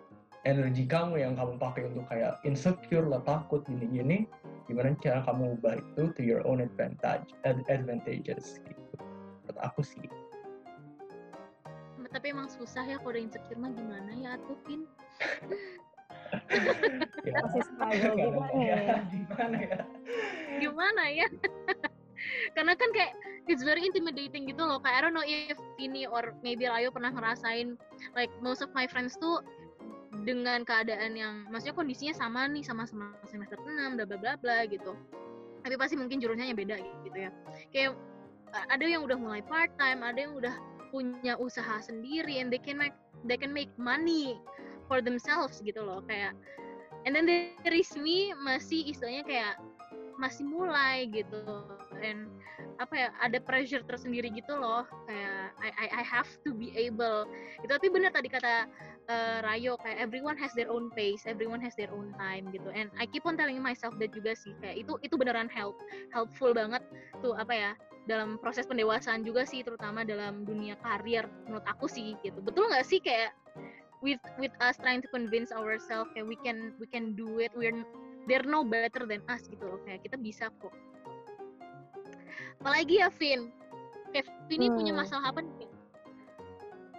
energi 0.48 0.88
kamu 0.88 1.20
yang 1.20 1.36
kamu 1.36 1.60
pakai 1.60 1.84
untuk 1.92 2.08
kayak 2.08 2.40
insecure 2.48 3.04
lah 3.04 3.20
takut 3.28 3.60
gini-gini 3.68 4.24
gimana 4.64 4.96
cara 5.00 5.24
kamu 5.24 5.60
ubah 5.60 5.80
itu 5.80 6.02
to 6.16 6.20
your 6.24 6.44
own 6.44 6.64
advantage 6.64 7.32
advantages 7.44 8.60
gitu. 8.64 8.96
Menurut 9.44 9.58
aku 9.60 9.80
sih. 9.80 10.04
Tapi 12.08 12.32
emang 12.32 12.48
susah 12.48 12.88
ya 12.88 12.96
kalau 13.00 13.20
insecure 13.20 13.60
mah 13.60 13.68
gimana 13.72 14.12
ya 14.16 14.40
Atupin 14.40 14.88
ya, 17.24 17.34
masih 17.44 17.62
struggle 17.64 18.14
ya, 18.16 18.84
gimana 19.12 19.56
ya? 19.58 19.78
Gimana 20.58 21.02
ya? 21.10 21.26
Karena 22.56 22.74
kan 22.74 22.90
kayak 22.90 23.12
it's 23.46 23.62
very 23.62 23.80
intimidating 23.86 24.50
gitu 24.50 24.60
loh 24.60 24.82
kayak 24.82 25.00
I 25.00 25.02
don't 25.06 25.14
know 25.14 25.24
if 25.24 25.56
ini 25.78 26.04
or 26.04 26.34
maybe 26.42 26.66
Ayo 26.66 26.90
pernah 26.90 27.14
ngerasain 27.14 27.78
like 28.18 28.30
most 28.42 28.60
of 28.60 28.74
my 28.74 28.90
friends 28.90 29.14
tuh 29.16 29.40
dengan 30.26 30.66
keadaan 30.66 31.14
yang 31.14 31.46
maksudnya 31.48 31.78
kondisinya 31.78 32.14
sama 32.16 32.50
nih 32.50 32.66
sama 32.66 32.84
sama 32.84 33.14
semester 33.30 33.56
6 33.62 33.96
bla 33.96 34.04
bla 34.04 34.18
bla 34.18 34.32
bla 34.36 34.58
gitu. 34.66 34.98
Tapi 35.62 35.74
pasti 35.78 35.94
mungkin 35.94 36.18
jurusannya 36.18 36.58
beda 36.58 36.76
gitu 37.06 37.18
ya. 37.18 37.30
Kayak 37.70 37.94
ada 38.52 38.84
yang 38.84 39.04
udah 39.04 39.16
mulai 39.16 39.40
part 39.44 39.70
time 39.76 40.02
ada 40.02 40.18
yang 40.18 40.34
udah 40.34 40.54
punya 40.88 41.36
usaha 41.36 41.78
sendiri 41.84 42.40
and 42.40 42.48
they 42.48 42.60
can 42.60 42.80
make 42.80 42.96
they 43.28 43.36
can 43.36 43.52
make 43.52 43.68
money 43.76 44.40
for 44.88 45.04
themselves 45.04 45.60
gitu 45.60 45.84
loh 45.84 46.00
kayak 46.08 46.32
and 47.06 47.14
then 47.14 47.28
there 47.28 47.76
is 47.76 47.92
me 47.94 48.32
masih 48.42 48.88
istilahnya 48.88 49.22
kayak 49.22 49.54
masih 50.18 50.42
mulai 50.42 51.06
gitu 51.14 51.38
and 52.02 52.26
apa 52.78 52.94
ya 52.94 53.08
ada 53.22 53.38
pressure 53.38 53.82
tersendiri 53.86 54.30
gitu 54.34 54.54
loh 54.58 54.82
kayak 55.06 55.54
I 55.62 55.70
I, 55.74 55.86
I 56.02 56.04
have 56.06 56.30
to 56.42 56.50
be 56.54 56.74
able 56.74 57.26
itu 57.62 57.70
tapi 57.70 57.86
benar 57.90 58.10
tadi 58.10 58.26
kata 58.30 58.66
uh, 59.10 59.38
Rayo 59.42 59.78
kayak 59.82 59.98
everyone 59.98 60.38
has 60.38 60.54
their 60.54 60.70
own 60.70 60.90
pace 60.94 61.26
everyone 61.26 61.58
has 61.58 61.74
their 61.74 61.90
own 61.90 62.14
time 62.18 62.50
gitu. 62.54 62.70
And 62.70 62.90
I 62.98 63.10
keep 63.10 63.26
on 63.26 63.34
telling 63.34 63.58
myself 63.58 63.98
that 63.98 64.14
juga 64.14 64.38
sih 64.38 64.54
kayak 64.62 64.86
itu 64.86 64.94
itu 65.02 65.14
beneran 65.18 65.50
help 65.50 65.78
helpful 66.14 66.54
banget 66.54 66.82
tuh 67.18 67.34
apa 67.34 67.54
ya 67.54 67.70
dalam 68.06 68.40
proses 68.40 68.64
pendewasaan 68.64 69.26
juga 69.26 69.44
sih 69.44 69.60
terutama 69.60 70.00
dalam 70.06 70.46
dunia 70.46 70.78
karir 70.80 71.28
menurut 71.44 71.66
aku 71.66 71.90
sih 71.90 72.14
gitu. 72.22 72.38
Betul 72.40 72.70
nggak 72.70 72.86
sih 72.86 73.02
kayak 73.02 73.34
with 74.02 74.22
with 74.38 74.54
us 74.62 74.78
trying 74.78 75.02
to 75.02 75.10
convince 75.10 75.50
ourselves 75.50 76.10
kayak 76.14 76.26
we 76.26 76.38
can 76.40 76.74
we 76.78 76.86
can 76.86 77.18
do 77.18 77.42
it 77.42 77.50
we're 77.58 77.74
they're 78.28 78.44
no 78.44 78.62
better 78.62 79.08
than 79.08 79.24
us 79.32 79.48
gitu 79.48 79.64
loh. 79.64 79.80
Kayak 79.88 80.04
kita 80.04 80.16
bisa 80.20 80.52
kok. 80.60 80.74
Apalagi 82.60 83.00
ya 83.00 83.08
Vin? 83.16 83.48
Kayak 84.12 84.28
Vin 84.46 84.62
hmm. 84.68 84.76
punya 84.76 84.92
masalah 84.92 85.32
apa 85.32 85.40
nih? 85.40 85.70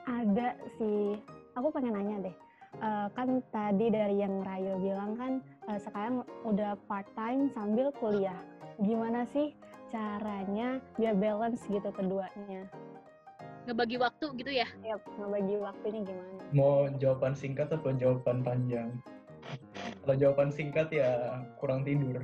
Ada 0.09 0.57
sih. 0.81 1.21
Aku 1.53 1.69
pengen 1.69 1.93
nanya 1.93 2.17
deh. 2.25 2.35
Uh, 2.79 3.07
kan 3.17 3.41
tadi 3.49 3.89
dari 3.89 4.21
yang 4.21 4.45
Rayo 4.45 4.77
bilang 4.77 5.17
kan 5.17 5.31
uh, 5.69 5.79
sekarang 5.81 6.25
udah 6.45 6.73
part 6.89 7.05
time 7.13 7.53
sambil 7.53 7.93
kuliah. 8.01 8.37
Gimana 8.81 9.29
sih 9.29 9.53
caranya 9.89 10.77
biar 11.01 11.17
balance 11.17 11.65
gitu 11.65 11.89
keduanya 11.89 12.69
ngebagi 13.67 13.97
waktu 13.99 14.25
gitu 14.39 14.51
ya? 14.51 14.67
Yap, 14.85 15.01
ngebagi 15.17 15.55
waktunya 15.59 16.01
gimana? 16.05 16.39
Mau 16.55 16.87
jawaban 17.01 17.33
singkat 17.35 17.71
atau 17.73 17.91
jawaban 17.95 18.43
panjang? 18.45 18.91
Kalau 20.05 20.15
jawaban 20.15 20.53
singkat 20.53 20.91
ya 20.93 21.41
kurang 21.57 21.83
tidur. 21.83 22.23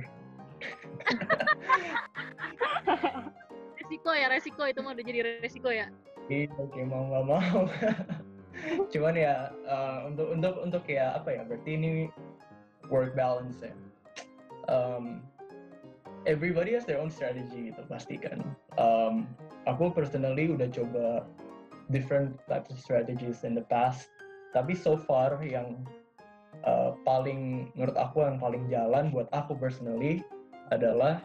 resiko 3.82 4.10
ya, 4.14 4.26
resiko 4.32 4.62
itu 4.64 4.80
mah 4.80 4.94
udah 4.96 5.04
jadi 5.04 5.20
resiko 5.42 5.68
ya. 5.68 5.92
Iya, 6.26 6.50
oke 6.58 6.80
mau 6.86 7.06
nggak 7.10 7.24
mau. 7.26 7.60
cuman 8.92 9.14
ya 9.14 9.52
uh, 9.68 10.08
untuk 10.08 10.26
untuk 10.32 10.54
untuk 10.64 10.84
ya 10.88 11.16
apa 11.16 11.28
ya 11.32 11.42
berarti 11.44 11.70
ini 11.76 11.90
work 12.88 13.12
balance 13.12 13.60
ya 13.60 13.74
um, 14.70 15.22
everybody 16.26 16.74
has 16.74 16.84
their 16.84 16.98
own 16.98 17.08
strategy 17.08 17.70
gitu 17.70 17.82
pasti 17.86 18.18
kan 18.18 18.42
um, 18.76 19.30
aku 19.70 19.94
personally 19.94 20.50
udah 20.50 20.66
coba 20.68 21.26
different 21.90 22.34
types 22.50 22.70
of 22.70 22.78
strategies 22.78 23.46
in 23.46 23.54
the 23.54 23.66
past. 23.66 24.10
Tapi 24.54 24.74
so 24.74 24.96
far 24.96 25.38
yang 25.42 25.84
uh, 26.64 26.96
paling 27.04 27.70
menurut 27.76 27.94
aku 27.98 28.24
yang 28.24 28.40
paling 28.40 28.66
jalan 28.66 29.12
buat 29.12 29.28
aku 29.30 29.54
personally 29.58 30.24
adalah 30.74 31.22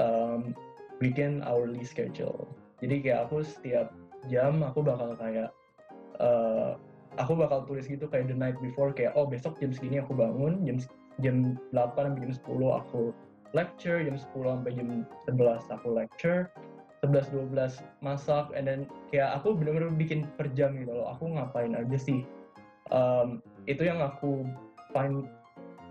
um, 0.00 0.54
bikin 0.98 1.44
hourly 1.44 1.84
schedule. 1.86 2.48
Jadi 2.82 3.02
kayak 3.02 3.28
aku 3.28 3.42
setiap 3.46 3.94
jam 4.26 4.62
aku 4.66 4.82
bakal 4.82 5.14
kayak 5.14 5.50
uh, 6.18 6.74
aku 7.18 7.38
bakal 7.38 7.66
tulis 7.66 7.86
gitu 7.86 8.06
kayak 8.10 8.30
the 8.30 8.34
night 8.34 8.58
before 8.58 8.90
kayak 8.90 9.14
oh 9.14 9.26
besok 9.26 9.58
jam 9.62 9.70
segini 9.70 10.02
aku 10.02 10.14
bangun 10.14 10.62
jam 10.66 10.78
jam 11.18 11.36
8 11.74 11.94
sampai 11.94 12.22
jam 12.22 12.34
10 12.34 12.82
aku 12.82 13.10
lecture 13.56 14.00
jam 14.04 14.16
10 14.16 14.28
sampai 14.34 14.72
jam 14.76 14.88
11 15.28 15.74
aku 15.74 15.88
lecture 15.92 16.48
11 17.06 17.30
12 17.54 17.78
masak 18.02 18.50
and 18.58 18.66
then 18.66 18.80
kayak 19.14 19.38
aku 19.38 19.54
bener-bener 19.54 19.90
bikin 19.94 20.26
per 20.34 20.50
jam 20.58 20.74
gitu 20.74 20.90
loh. 20.90 21.14
Aku 21.14 21.30
ngapain 21.30 21.78
aja 21.78 21.94
sih? 21.94 22.26
Um, 22.90 23.38
itu 23.70 23.86
yang 23.86 24.02
aku 24.02 24.42
find 24.90 25.28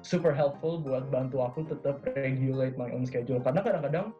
super 0.03 0.35
helpful 0.35 0.81
buat 0.81 1.07
bantu 1.07 1.45
aku 1.45 1.63
tetap 1.63 2.03
regulate 2.19 2.75
my 2.75 2.91
own 2.91 3.07
schedule. 3.07 3.39
Karena 3.39 3.63
kadang-kadang 3.63 4.11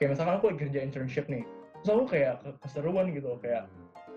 kayak 0.00 0.16
misalkan 0.16 0.36
aku 0.40 0.46
kerja 0.56 0.80
internship 0.80 1.28
nih 1.28 1.44
terus 1.84 2.02
aku 2.02 2.18
kayak 2.18 2.42
keseruan 2.64 3.14
gitu 3.14 3.36
kayak 3.40 3.68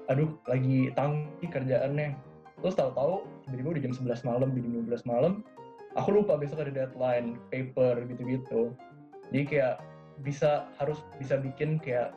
aduh 0.08 0.32
lagi 0.48 0.90
tangki 0.96 1.46
kerjaannya. 1.52 2.16
Terus 2.60 2.76
tahu-tahu 2.76 3.28
tiba-tiba 3.48 3.70
udah 3.76 3.84
jam 3.84 3.94
11 3.96 4.28
malam 4.28 4.50
jam 4.56 4.66
12 4.88 5.04
malam 5.12 5.34
aku 5.98 6.10
lupa 6.22 6.38
besok 6.38 6.62
ada 6.66 6.86
deadline 6.86 7.40
paper 7.50 8.06
gitu-gitu 8.06 8.74
jadi 9.34 9.44
kayak 9.46 9.76
bisa 10.22 10.68
harus 10.78 11.00
bisa 11.18 11.40
bikin 11.40 11.80
kayak 11.80 12.14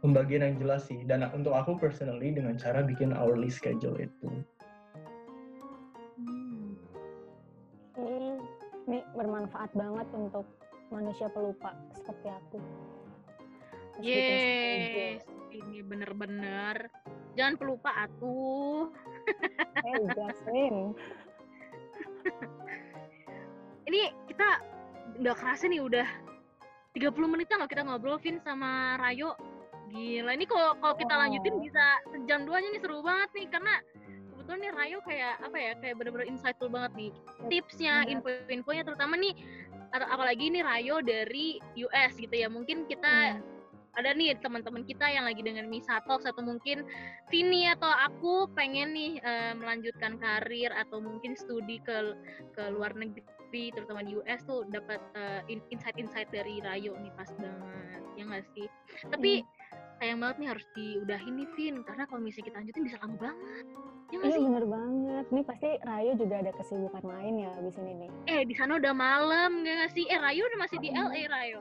pembagian 0.00 0.46
yang 0.46 0.56
jelas 0.62 0.86
sih 0.86 1.02
dan 1.04 1.26
untuk 1.34 1.52
aku 1.52 1.74
personally 1.76 2.30
dengan 2.30 2.54
cara 2.54 2.86
bikin 2.86 3.10
hourly 3.10 3.50
schedule 3.50 3.98
itu 3.98 4.28
hmm. 7.98 8.38
ini 8.86 9.02
bermanfaat 9.18 9.74
banget 9.74 10.06
untuk 10.14 10.46
manusia 10.88 11.26
pelupa 11.28 11.74
seperti 11.92 12.30
aku 12.30 12.58
Yes, 13.98 15.26
ini 15.50 15.82
bener-bener. 15.82 16.86
Jangan 17.34 17.58
pelupa 17.58 17.90
atuh. 18.06 18.94
Hey, 19.82 20.06
Jasmine. 20.14 20.94
ini 23.88 24.12
kita 24.28 24.60
udah 25.24 25.34
kerasa 25.34 25.64
nih 25.66 25.80
udah 25.80 26.06
30 26.92 27.32
menit 27.32 27.48
loh 27.56 27.68
kita 27.68 27.82
ngobrol 27.84 28.20
Vin 28.20 28.36
sama 28.44 29.00
Rayo. 29.00 29.32
Gila, 29.88 30.36
ini 30.36 30.44
kalau 30.44 30.76
kalau 30.84 30.94
kita 31.00 31.16
lanjutin 31.16 31.56
bisa 31.64 31.96
sejam 32.12 32.44
duanya 32.44 32.68
nih 32.76 32.82
seru 32.84 33.00
banget 33.00 33.32
nih 33.32 33.46
karena 33.48 33.74
kebetulan 34.28 34.58
nih 34.60 34.72
Rayo 34.76 34.98
kayak 35.00 35.34
apa 35.40 35.56
ya 35.56 35.72
kayak 35.80 35.94
bener-bener 35.96 36.28
insightful 36.28 36.68
banget 36.68 36.92
nih 36.92 37.10
tipsnya, 37.48 38.04
info-infonya 38.04 38.84
terutama 38.84 39.16
nih 39.16 39.32
apalagi 39.96 40.52
nih 40.52 40.60
Rayo 40.60 41.00
dari 41.00 41.56
US 41.88 42.20
gitu 42.20 42.34
ya 42.36 42.52
mungkin 42.52 42.84
kita 42.84 43.40
hmm. 43.40 43.96
ada 43.96 44.12
nih 44.12 44.36
teman-teman 44.44 44.84
kita 44.84 45.08
yang 45.08 45.24
lagi 45.24 45.40
dengan 45.40 45.64
Misa 45.72 46.04
Talks 46.04 46.28
atau 46.28 46.44
mungkin 46.44 46.84
Vini 47.32 47.72
atau 47.72 47.88
aku 47.88 48.52
pengen 48.52 48.92
nih 48.92 49.24
uh, 49.24 49.56
melanjutkan 49.56 50.20
karir 50.20 50.68
atau 50.76 51.00
mungkin 51.00 51.32
studi 51.32 51.80
ke 51.80 52.12
ke 52.52 52.62
luar 52.68 52.92
negeri 52.92 53.37
terutama 53.50 54.04
di 54.04 54.16
US 54.20 54.40
tuh 54.44 54.68
dapat 54.68 55.00
uh, 55.16 55.40
insight-insight 55.48 56.28
dari 56.28 56.60
Rayo 56.60 56.94
nih 57.00 57.12
pas 57.16 57.30
banget 57.36 58.02
ya 58.18 58.22
nggak 58.28 58.44
sih 58.52 58.66
tapi 59.08 59.42
hmm. 59.42 59.98
sayang 60.02 60.18
banget 60.20 60.36
nih 60.42 60.48
harus 60.52 60.66
diudahin 60.76 61.34
nih 61.38 61.48
Vin 61.56 61.76
karena 61.86 62.04
kalau 62.06 62.20
misalnya 62.20 62.46
kita 62.52 62.56
lanjutin 62.60 62.84
bisa 62.84 62.96
lama 63.00 63.16
banget 63.18 63.66
ya 64.08 64.16
iya 64.18 64.28
sih? 64.32 64.42
bener 64.44 64.64
banget 64.64 65.26
nih 65.32 65.44
pasti 65.44 65.70
Rayo 65.84 66.12
juga 66.16 66.34
ada 66.40 66.52
kesibukan 66.56 67.04
lain 67.04 67.34
ya 67.44 67.52
di 67.60 67.70
sini 67.72 67.92
nih 68.06 68.10
eh 68.28 68.42
di 68.44 68.54
sana 68.56 68.76
udah 68.76 68.94
malam 68.96 69.64
nggak 69.64 69.90
sih 69.92 70.04
eh 70.08 70.18
Rayo 70.20 70.42
udah 70.48 70.58
masih 70.60 70.78
di 70.80 70.88
LA 70.92 71.24
Rayo 71.28 71.60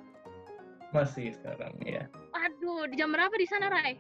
masih 0.96 1.36
sekarang 1.36 1.76
ya. 1.84 2.08
Aduh, 2.32 2.88
di 2.88 2.96
jam 2.96 3.12
berapa 3.12 3.34
di 3.36 3.48
sana, 3.48 3.68
Rai? 3.68 4.00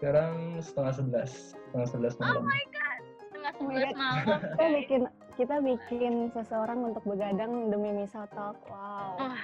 Sekarang 0.00 0.56
setengah 0.64 0.94
sebelas, 0.96 1.52
setengah 1.52 1.88
sebelas 1.92 2.14
oh 2.16 2.20
malam. 2.24 2.40
Oh 2.40 2.48
my 2.48 2.64
god, 2.72 3.00
setengah 3.20 3.52
oh 3.52 3.58
sebelas 3.60 3.90
malam. 3.92 4.38
kita 4.40 4.66
bikin 4.80 5.02
kita 5.40 5.56
bikin 5.64 6.28
seseorang 6.36 6.92
untuk 6.92 7.00
begadang 7.08 7.72
demi 7.72 7.96
misal 7.96 8.28
talk. 8.36 8.60
Wow. 8.68 9.32
Oh, 9.32 9.36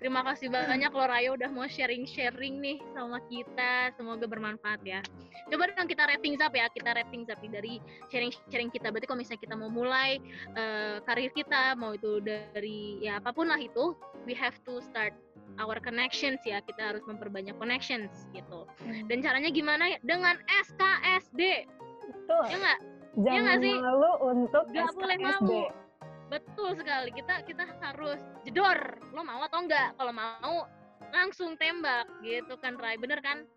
terima 0.00 0.24
kasih 0.24 0.48
banyak 0.48 0.88
loh 0.88 1.04
Rayo 1.04 1.36
udah 1.36 1.52
mau 1.52 1.68
sharing-sharing 1.68 2.56
nih 2.56 2.80
sama 2.96 3.20
kita. 3.28 3.92
Semoga 4.00 4.24
bermanfaat 4.24 4.80
ya. 4.88 5.04
Coba 5.52 5.68
dong 5.76 5.92
kita 5.92 6.08
rating 6.08 6.40
up 6.40 6.56
ya, 6.56 6.72
kita 6.72 6.96
rating 6.96 7.28
up 7.28 7.36
dari 7.36 7.84
sharing-sharing 8.08 8.72
kita. 8.72 8.88
Berarti 8.88 9.04
kalau 9.04 9.20
misalnya 9.20 9.44
kita 9.44 9.54
mau 9.60 9.68
mulai 9.68 10.24
uh, 10.56 11.04
karir 11.04 11.36
kita, 11.36 11.76
mau 11.76 11.92
itu 11.92 12.24
dari 12.24 13.04
ya 13.04 13.20
apa 13.20 13.36
pun 13.36 13.52
lah 13.52 13.60
itu, 13.60 13.92
we 14.24 14.32
have 14.32 14.56
to 14.64 14.80
start 14.80 15.12
our 15.60 15.76
connections 15.84 16.40
ya 16.46 16.62
kita 16.62 16.94
harus 16.94 17.02
memperbanyak 17.02 17.56
connections 17.58 18.30
gitu 18.30 18.62
hmm. 18.78 19.10
dan 19.10 19.18
caranya 19.26 19.50
gimana 19.50 19.98
dengan 20.06 20.38
SKSD 20.46 21.66
betul 22.06 22.44
ya 22.46 22.56
nggak 22.62 22.97
jangan 23.16 23.32
ya 23.32 23.40
gak 23.46 23.58
sih? 23.64 23.74
malu 23.80 24.12
untuk 24.26 24.64
nggak 24.68 24.92
boleh 24.94 25.18
malu. 25.20 25.62
Betul 26.28 26.70
sekali. 26.76 27.08
Kita 27.16 27.34
kita 27.48 27.64
harus 27.80 28.20
jedor. 28.44 29.00
Lo 29.16 29.24
mau 29.24 29.40
atau 29.40 29.64
enggak 29.64 29.96
kalau 29.96 30.12
mau 30.12 30.56
langsung 31.08 31.56
tembak 31.56 32.04
gitu 32.20 32.60
kan 32.60 32.76
Rai 32.76 33.00
bener 33.00 33.24
kan? 33.24 33.48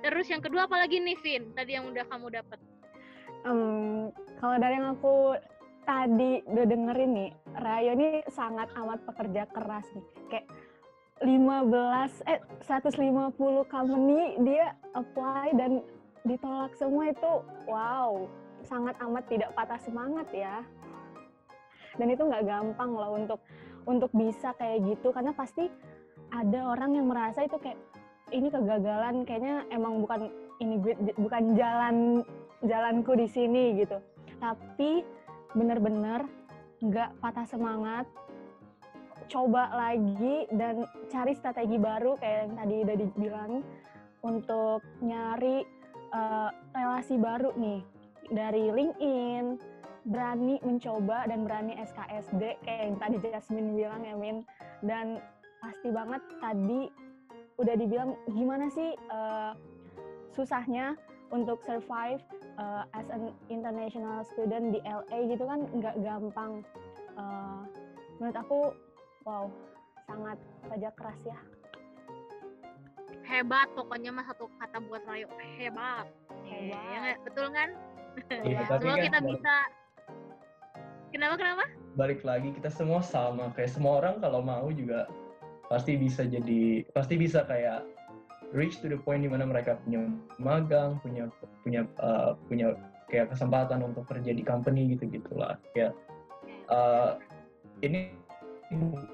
Terus 0.00 0.30
yang 0.30 0.40
kedua 0.40 0.70
apalagi 0.70 1.02
nih 1.02 1.18
Vin? 1.18 1.50
Tadi 1.58 1.74
yang 1.74 1.90
udah 1.90 2.06
kamu 2.06 2.30
dapat 2.30 2.58
um, 3.44 4.10
kalau 4.40 4.56
dari 4.58 4.74
yang 4.80 4.96
aku 4.96 5.36
tadi 5.84 6.40
udah 6.48 6.64
dengerin 6.64 7.10
nih, 7.12 7.30
Rayo 7.60 7.92
ini 7.94 8.08
sangat 8.32 8.72
amat 8.74 9.04
pekerja 9.04 9.44
keras 9.52 9.86
nih. 9.92 10.06
Kayak 10.32 10.46
15 11.22 12.26
eh 12.26 12.40
150 12.66 13.38
company 13.70 14.34
dia 14.42 14.74
apply 14.98 15.54
dan 15.54 15.84
ditolak 16.26 16.72
semua 16.74 17.12
itu 17.12 17.32
wow, 17.68 18.26
sangat 18.64 18.96
amat 19.00 19.24
tidak 19.28 19.50
patah 19.52 19.80
semangat 19.80 20.28
ya. 20.34 20.64
Dan 21.94 22.10
itu 22.10 22.26
nggak 22.26 22.44
gampang 22.44 22.90
loh 22.90 23.14
untuk 23.14 23.40
untuk 23.84 24.10
bisa 24.16 24.56
kayak 24.56 24.82
gitu 24.88 25.12
karena 25.14 25.30
pasti 25.36 25.68
ada 26.32 26.74
orang 26.74 26.98
yang 26.98 27.06
merasa 27.06 27.44
itu 27.44 27.54
kayak 27.60 27.78
ini 28.32 28.50
kegagalan 28.50 29.22
kayaknya 29.22 29.62
emang 29.70 30.02
bukan 30.02 30.26
ini 30.58 30.80
bukan 31.14 31.54
jalan 31.54 31.96
jalanku 32.64 33.14
di 33.14 33.28
sini 33.30 33.78
gitu. 33.78 34.00
Tapi 34.42 35.04
bener-bener 35.54 36.26
nggak 36.82 37.14
patah 37.22 37.46
semangat 37.46 38.08
coba 39.30 39.72
lagi 39.72 40.44
dan 40.52 40.84
cari 41.08 41.32
strategi 41.32 41.80
baru 41.80 42.18
kayak 42.20 42.38
yang 42.44 42.54
tadi 42.60 42.74
udah 42.84 42.96
dibilang 42.98 43.52
untuk 44.24 44.80
nyari 45.00 45.64
uh, 46.12 46.50
relasi 46.72 47.16
baru 47.16 47.52
nih 47.56 47.80
dari 48.32 48.70
LinkedIn 48.70 49.58
berani 50.04 50.60
mencoba 50.60 51.24
dan 51.24 51.48
berani 51.48 51.80
SKSD 51.80 52.60
kayak 52.60 52.82
yang 52.92 52.96
tadi 53.00 53.16
Jasmine 53.24 53.72
bilang 53.72 54.04
ya 54.04 54.14
Min 54.16 54.44
dan 54.84 55.20
pasti 55.64 55.88
banget 55.88 56.20
tadi 56.44 56.92
udah 57.56 57.74
dibilang 57.78 58.12
gimana 58.28 58.68
sih 58.68 58.92
uh, 59.08 59.56
susahnya 60.36 60.98
untuk 61.32 61.62
survive 61.64 62.20
uh, 62.60 62.84
as 62.92 63.06
an 63.10 63.32
international 63.48 64.22
student 64.28 64.74
di 64.76 64.80
LA 64.84 65.18
gitu 65.32 65.44
kan 65.46 65.66
nggak 65.72 65.96
gampang. 66.02 66.60
Uh, 67.14 67.62
menurut 68.18 68.36
aku, 68.38 68.60
wow, 69.26 69.46
sangat 70.06 70.38
kerja 70.68 70.90
keras 70.94 71.20
ya. 71.26 71.38
Hebat, 73.24 73.72
pokoknya 73.72 74.12
mah 74.12 74.26
satu 74.28 74.46
kata 74.60 74.78
buat 74.84 75.00
Rayo, 75.08 75.26
hebat. 75.56 76.06
Hebat. 76.44 76.76
Ya, 76.92 77.16
ya 77.16 77.16
betul 77.24 77.48
kan? 77.56 77.72
Iya, 78.44 78.58
Semoga 78.66 78.84
kan 78.84 79.04
kita 79.04 79.18
bisa. 79.22 79.54
Kenapa 81.14 81.34
kenapa? 81.38 81.64
Balik 81.94 82.20
lagi 82.26 82.50
kita 82.54 82.70
semua 82.70 82.98
sama 83.02 83.54
kayak 83.54 83.70
semua 83.70 84.02
orang 84.02 84.18
kalau 84.18 84.42
mau 84.42 84.66
juga 84.74 85.06
pasti 85.70 85.94
bisa 85.94 86.26
jadi 86.26 86.82
pasti 86.90 87.14
bisa 87.14 87.46
kayak 87.46 87.86
reach 88.54 88.82
to 88.82 88.90
the 88.90 88.98
point 88.98 89.22
di 89.22 89.30
mana 89.30 89.46
mereka 89.46 89.78
punya 89.86 90.10
magang, 90.42 90.98
punya 91.02 91.30
punya 91.62 91.86
uh, 92.02 92.34
punya 92.50 92.74
kayak 93.08 93.30
kesempatan 93.30 93.84
untuk 93.84 94.06
kerja 94.10 94.34
di 94.34 94.42
company 94.42 94.90
gitu 94.96 95.06
gitulah 95.06 95.54
ya 95.78 95.94
uh, 96.72 97.20
ini 97.84 98.10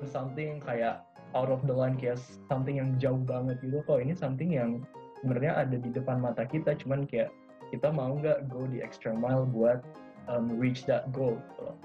something 0.07 0.63
kayak 0.63 1.03
out 1.37 1.51
of 1.51 1.63
the 1.67 1.75
line 1.75 1.99
kayak 1.99 2.19
something 2.49 2.79
yang 2.79 2.95
jauh 2.97 3.21
banget 3.29 3.59
gitu 3.61 3.83
kok 3.85 4.01
ini 4.01 4.15
something 4.15 4.55
yang 4.55 4.81
sebenarnya 5.21 5.53
ada 5.67 5.77
di 5.77 5.91
depan 5.93 6.23
mata 6.23 6.47
kita 6.47 6.75
cuman 6.81 7.05
kayak 7.05 7.29
kita 7.71 7.89
mau 7.95 8.19
nggak 8.19 8.51
go 8.51 8.67
di 8.67 8.83
extra 8.83 9.15
mile 9.15 9.47
buat 9.47 9.81
um, 10.27 10.59
reach 10.59 10.85
that 10.85 11.09
goal 11.15 11.39
gitu 11.39 11.61
loh. 11.71 11.79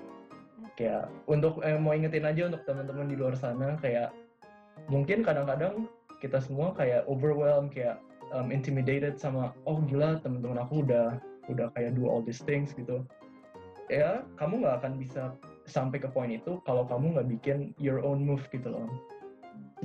Kayak 0.75 1.07
untuk 1.31 1.63
eh, 1.63 1.79
mau 1.79 1.95
ingetin 1.95 2.27
aja 2.27 2.51
untuk 2.51 2.67
teman-teman 2.67 3.07
di 3.07 3.15
luar 3.15 3.37
sana 3.37 3.79
kayak 3.79 4.11
mungkin 4.91 5.23
kadang-kadang 5.23 5.87
kita 6.19 6.41
semua 6.43 6.75
kayak 6.75 7.07
overwhelmed 7.07 7.71
kayak 7.71 8.01
um, 8.33 8.51
intimidated 8.51 9.15
sama 9.15 9.55
oh 9.63 9.79
gila 9.85 10.19
teman-teman 10.19 10.59
aku 10.61 10.83
udah 10.83 11.19
udah 11.51 11.69
kayak 11.77 11.93
do 11.93 12.09
all 12.09 12.25
these 12.25 12.41
things 12.41 12.73
gitu 12.73 13.05
ya 13.91 14.25
kamu 14.41 14.65
nggak 14.65 14.81
akan 14.81 14.93
bisa 14.97 15.23
sampai 15.69 16.01
ke 16.01 16.09
poin 16.09 16.33
itu 16.33 16.57
kalau 16.65 16.85
kamu 16.89 17.17
nggak 17.17 17.29
bikin 17.37 17.57
your 17.77 18.01
own 18.01 18.21
move 18.25 18.41
gitu 18.49 18.65
loh 18.73 18.89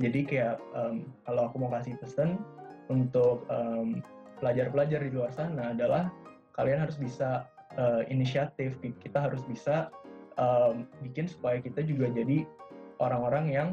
jadi 0.01 0.19
kayak 0.25 0.55
um, 0.73 1.05
kalau 1.29 1.51
aku 1.51 1.55
mau 1.61 1.69
kasih 1.69 1.93
pesan 2.01 2.41
untuk 2.89 3.45
um, 3.53 4.01
pelajar-pelajar 4.41 5.05
di 5.05 5.11
luar 5.13 5.29
sana 5.31 5.71
adalah 5.71 6.09
kalian 6.57 6.83
harus 6.83 6.97
bisa 6.97 7.45
uh, 7.77 8.01
inisiatif 8.09 8.75
kita 8.81 9.21
harus 9.21 9.45
bisa 9.47 9.93
um, 10.41 10.89
bikin 11.05 11.29
supaya 11.29 11.61
kita 11.61 11.85
juga 11.85 12.09
jadi 12.11 12.43
orang-orang 12.99 13.45
yang 13.53 13.67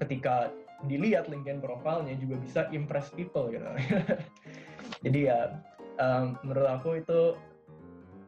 ketika 0.00 0.52
dilihat 0.84 1.28
LinkedIn 1.32 1.64
profilnya 1.64 2.12
juga 2.20 2.36
bisa 2.36 2.60
impress 2.72 3.08
people 3.16 3.48
gitu. 3.48 3.64
Jadi 5.04 5.32
ya 5.32 5.56
um, 5.96 6.36
menurut 6.44 6.68
aku 6.68 7.00
itu 7.00 7.20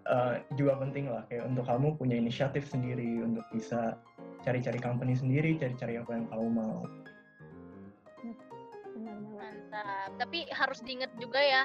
uh, 0.08 0.40
juga 0.56 0.80
penting 0.80 1.12
lah 1.12 1.28
kayak 1.28 1.44
untuk 1.44 1.68
kamu 1.68 1.94
punya 2.00 2.16
inisiatif 2.16 2.64
sendiri 2.72 3.20
untuk 3.20 3.44
bisa 3.52 4.00
cari-cari 4.40 4.80
company 4.80 5.12
sendiri, 5.12 5.60
cari-cari 5.60 6.00
apa 6.00 6.10
yang 6.16 6.26
kamu 6.32 6.48
mau. 6.48 6.80
Mantap. 9.68 10.10
Tapi 10.16 10.48
harus 10.48 10.80
diingat 10.80 11.12
juga 11.20 11.40
ya 11.40 11.62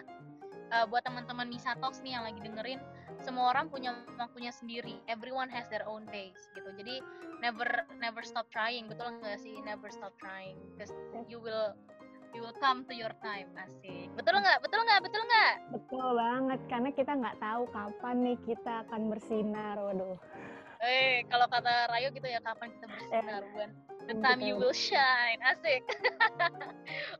uh, 0.76 0.86
buat 0.92 1.04
teman-teman 1.08 1.48
Misa 1.48 1.78
Talks 1.80 2.04
nih 2.04 2.20
yang 2.20 2.28
lagi 2.28 2.40
dengerin 2.44 2.84
semua 3.24 3.56
orang 3.56 3.72
punya 3.72 3.96
waktunya 4.20 4.52
sendiri. 4.52 5.00
Everyone 5.08 5.48
has 5.48 5.64
their 5.72 5.88
own 5.88 6.04
pace 6.12 6.52
gitu. 6.52 6.68
Jadi 6.76 7.00
never 7.40 7.88
never 8.04 8.20
stop 8.26 8.52
trying. 8.52 8.92
Betul 8.92 9.16
nggak 9.24 9.40
sih? 9.40 9.64
Never 9.64 9.88
stop 9.88 10.12
trying. 10.20 10.60
Because 10.76 10.92
you 11.32 11.40
will 11.40 11.72
you 12.36 12.44
will 12.44 12.56
come 12.60 12.84
to 12.90 12.94
your 12.94 13.16
time. 13.24 13.48
Asik. 13.56 14.12
Betul 14.20 14.44
nggak? 14.44 14.60
Betul 14.60 14.84
nggak? 14.84 15.02
Betul 15.08 15.22
nggak? 15.24 15.54
Betul 15.72 16.08
banget 16.20 16.60
karena 16.68 16.90
kita 16.92 17.12
nggak 17.16 17.38
tahu 17.40 17.64
kapan 17.72 18.16
nih 18.28 18.38
kita 18.44 18.74
akan 18.90 19.02
bersinar. 19.08 19.80
Waduh 19.80 20.20
eh 20.84 21.24
kalau 21.32 21.48
kata 21.48 21.88
Rayo 21.90 22.12
gitu 22.12 22.28
ya 22.28 22.44
kapan 22.44 22.70
kita 22.76 22.86
bersinar 22.92 23.42
eh, 23.42 23.50
bukan 23.56 23.70
the 24.08 24.16
time 24.20 24.44
you 24.44 24.60
will 24.60 24.76
shine. 24.76 25.40
Asik. 25.44 25.84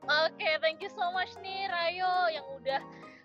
Oke 0.04 0.36
okay, 0.36 0.54
thank 0.60 0.84
you 0.84 0.92
so 0.92 1.08
much 1.16 1.32
nih 1.40 1.68
Rayo 1.72 2.28
yang 2.28 2.46
udah 2.60 2.80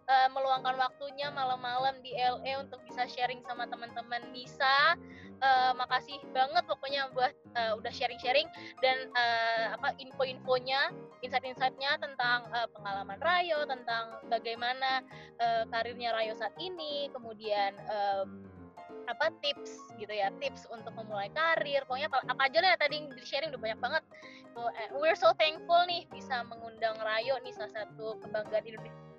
uh, 0.09 0.27
meluangkan 0.33 0.75
waktunya 0.79 1.29
malam-malam 1.29 1.99
di 2.01 2.15
LA 2.17 2.59
untuk 2.59 2.81
bisa 2.87 3.05
sharing 3.05 3.43
sama 3.45 3.69
teman-teman 3.69 4.31
Nisa. 4.33 4.97
Uh, 5.39 5.71
makasih 5.79 6.19
banget 6.35 6.67
pokoknya 6.67 7.07
buat 7.15 7.31
uh, 7.55 7.79
udah 7.79 7.87
sharing-sharing 7.95 8.43
dan 8.83 9.07
uh, 9.15 9.79
apa 9.79 9.95
info-infonya, 9.95 10.91
insight-insightnya 11.23 11.95
tentang 11.95 12.43
uh, 12.51 12.67
pengalaman 12.75 13.15
Rayo, 13.23 13.63
tentang 13.63 14.19
bagaimana 14.27 14.99
uh, 15.39 15.63
karirnya 15.71 16.11
Rayo 16.11 16.35
saat 16.35 16.51
ini, 16.59 17.07
kemudian 17.15 17.71
um, 17.87 18.48
apa 19.09 19.33
tips 19.41 19.73
gitu 19.97 20.13
ya 20.13 20.29
tips 20.37 20.69
untuk 20.69 20.93
memulai 20.93 21.33
karir 21.33 21.81
pokoknya 21.89 22.07
apa, 22.13 22.19
apa 22.29 22.41
aja 22.45 22.59
lah 22.61 22.77
tadi 22.77 23.09
di 23.09 23.23
sharing 23.25 23.49
udah 23.49 23.61
banyak 23.61 23.79
banget 23.81 24.03
so, 24.53 24.69
uh, 24.69 24.89
we're 25.01 25.17
so 25.17 25.33
thankful 25.41 25.81
nih 25.89 26.05
bisa 26.13 26.45
mengundang 26.45 26.95
Rayo 27.01 27.41
nih 27.41 27.53
salah 27.57 27.83
satu 27.83 28.21
kebanggaan 28.21 28.65
Indonesia 28.69 29.09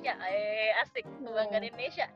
ya 0.00 0.16
eh, 0.16 0.72
asik 0.80 1.04
kebanggaan 1.20 1.64
Indonesia 1.68 2.08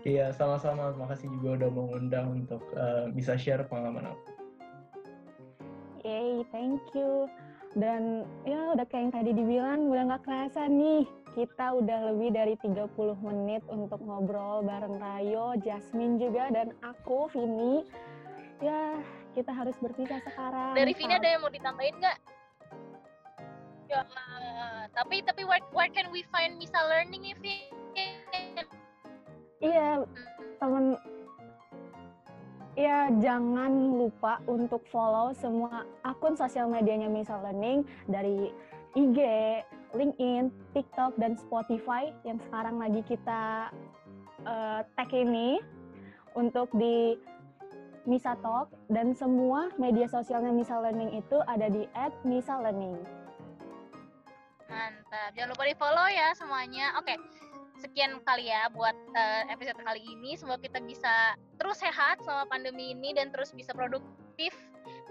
Iya, 0.00 0.32
sama-sama. 0.32 0.96
Makasih 0.96 1.28
juga 1.28 1.60
udah 1.60 1.70
mengundang 1.76 2.26
untuk 2.32 2.62
uh, 2.72 3.12
bisa 3.12 3.36
share 3.36 3.68
pengalaman 3.68 4.14
aku. 4.14 4.28
Yay, 6.06 6.40
thank 6.48 6.80
you. 6.96 7.28
Dan 7.76 8.24
ya 8.48 8.72
udah 8.72 8.86
kayak 8.88 9.10
yang 9.10 9.12
tadi 9.12 9.30
dibilang, 9.36 9.80
udah 9.92 10.02
nggak 10.08 10.24
kerasa 10.24 10.66
nih. 10.66 11.04
Kita 11.30 11.78
udah 11.78 12.10
lebih 12.10 12.34
dari 12.34 12.54
30 12.58 12.90
menit 13.22 13.62
untuk 13.70 14.02
ngobrol 14.02 14.66
bareng 14.66 14.98
Rayo, 14.98 15.54
Jasmine 15.62 16.18
juga, 16.18 16.50
dan 16.50 16.74
aku, 16.82 17.30
Vini. 17.30 17.86
Ya, 18.58 18.98
kita 19.38 19.54
harus 19.54 19.78
berpisah 19.78 20.18
sekarang. 20.26 20.74
Dari 20.74 20.92
Vini 20.92 21.14
ada 21.14 21.28
yang 21.30 21.40
mau 21.46 21.52
ditambahin 21.52 21.94
nggak? 22.02 22.18
Ya, 23.90 24.06
tapi 24.94 25.22
tapi 25.26 25.42
where, 25.42 25.62
where 25.74 25.90
can 25.90 26.10
we 26.14 26.22
find 26.30 26.54
Misa 26.58 26.78
Learning 26.86 27.26
if 27.26 27.38
Iya, 29.60 30.08
temen 30.56 30.96
ya 32.78 33.12
jangan 33.20 33.98
lupa 33.98 34.40
untuk 34.48 34.80
follow 34.88 35.36
semua 35.36 35.84
akun 36.00 36.32
sosial 36.32 36.70
medianya 36.70 37.10
Misa 37.10 37.36
Learning 37.44 37.84
dari 38.08 38.48
IG, 38.96 39.18
LinkedIn, 39.94 40.54
TikTok, 40.72 41.18
dan 41.18 41.34
Spotify 41.34 42.14
yang 42.22 42.38
sekarang 42.48 42.78
lagi 42.78 43.02
kita 43.06 43.74
uh, 44.46 44.80
tag 44.96 45.10
ini 45.10 45.58
untuk 46.38 46.70
di 46.76 47.18
Misa 48.08 48.32
Talk 48.40 48.72
dan 48.88 49.12
semua 49.12 49.68
media 49.76 50.08
sosialnya 50.08 50.54
Misa 50.54 50.80
Learning 50.80 51.20
itu 51.20 51.36
ada 51.44 51.68
di 51.68 51.84
@misa_learning. 52.24 52.96
Mantap. 54.70 55.30
Jangan 55.36 55.50
lupa 55.52 55.64
di 55.66 55.76
follow 55.76 56.08
ya 56.08 56.32
semuanya. 56.38 56.96
Oke. 56.96 57.18
Sekian 57.80 58.20
kali 58.28 58.52
ya 58.52 58.68
buat 58.72 58.92
uh, 59.16 59.42
episode 59.48 59.80
kali 59.80 60.04
ini. 60.04 60.36
Semoga 60.36 60.60
kita 60.60 60.84
bisa 60.84 61.34
terus 61.56 61.80
sehat 61.80 62.20
selama 62.24 62.44
pandemi 62.48 62.92
ini 62.92 63.16
dan 63.16 63.32
terus 63.32 63.52
bisa 63.56 63.72
produktif 63.72 64.52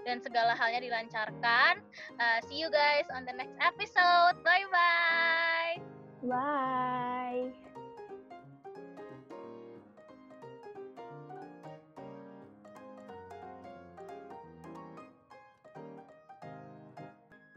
dan 0.04 0.20
segala 0.20 0.56
halnya 0.56 0.80
dilancarkan. 0.82 1.80
Uh, 2.16 2.38
see 2.48 2.58
you 2.58 2.68
guys 2.72 3.06
on 3.12 3.24
the 3.24 3.34
next 3.34 3.56
episode. 3.60 4.40
Bye-bye. 4.42 5.80
Bye 6.22 6.28
bye. 6.28 7.50
Bye. 7.50 7.69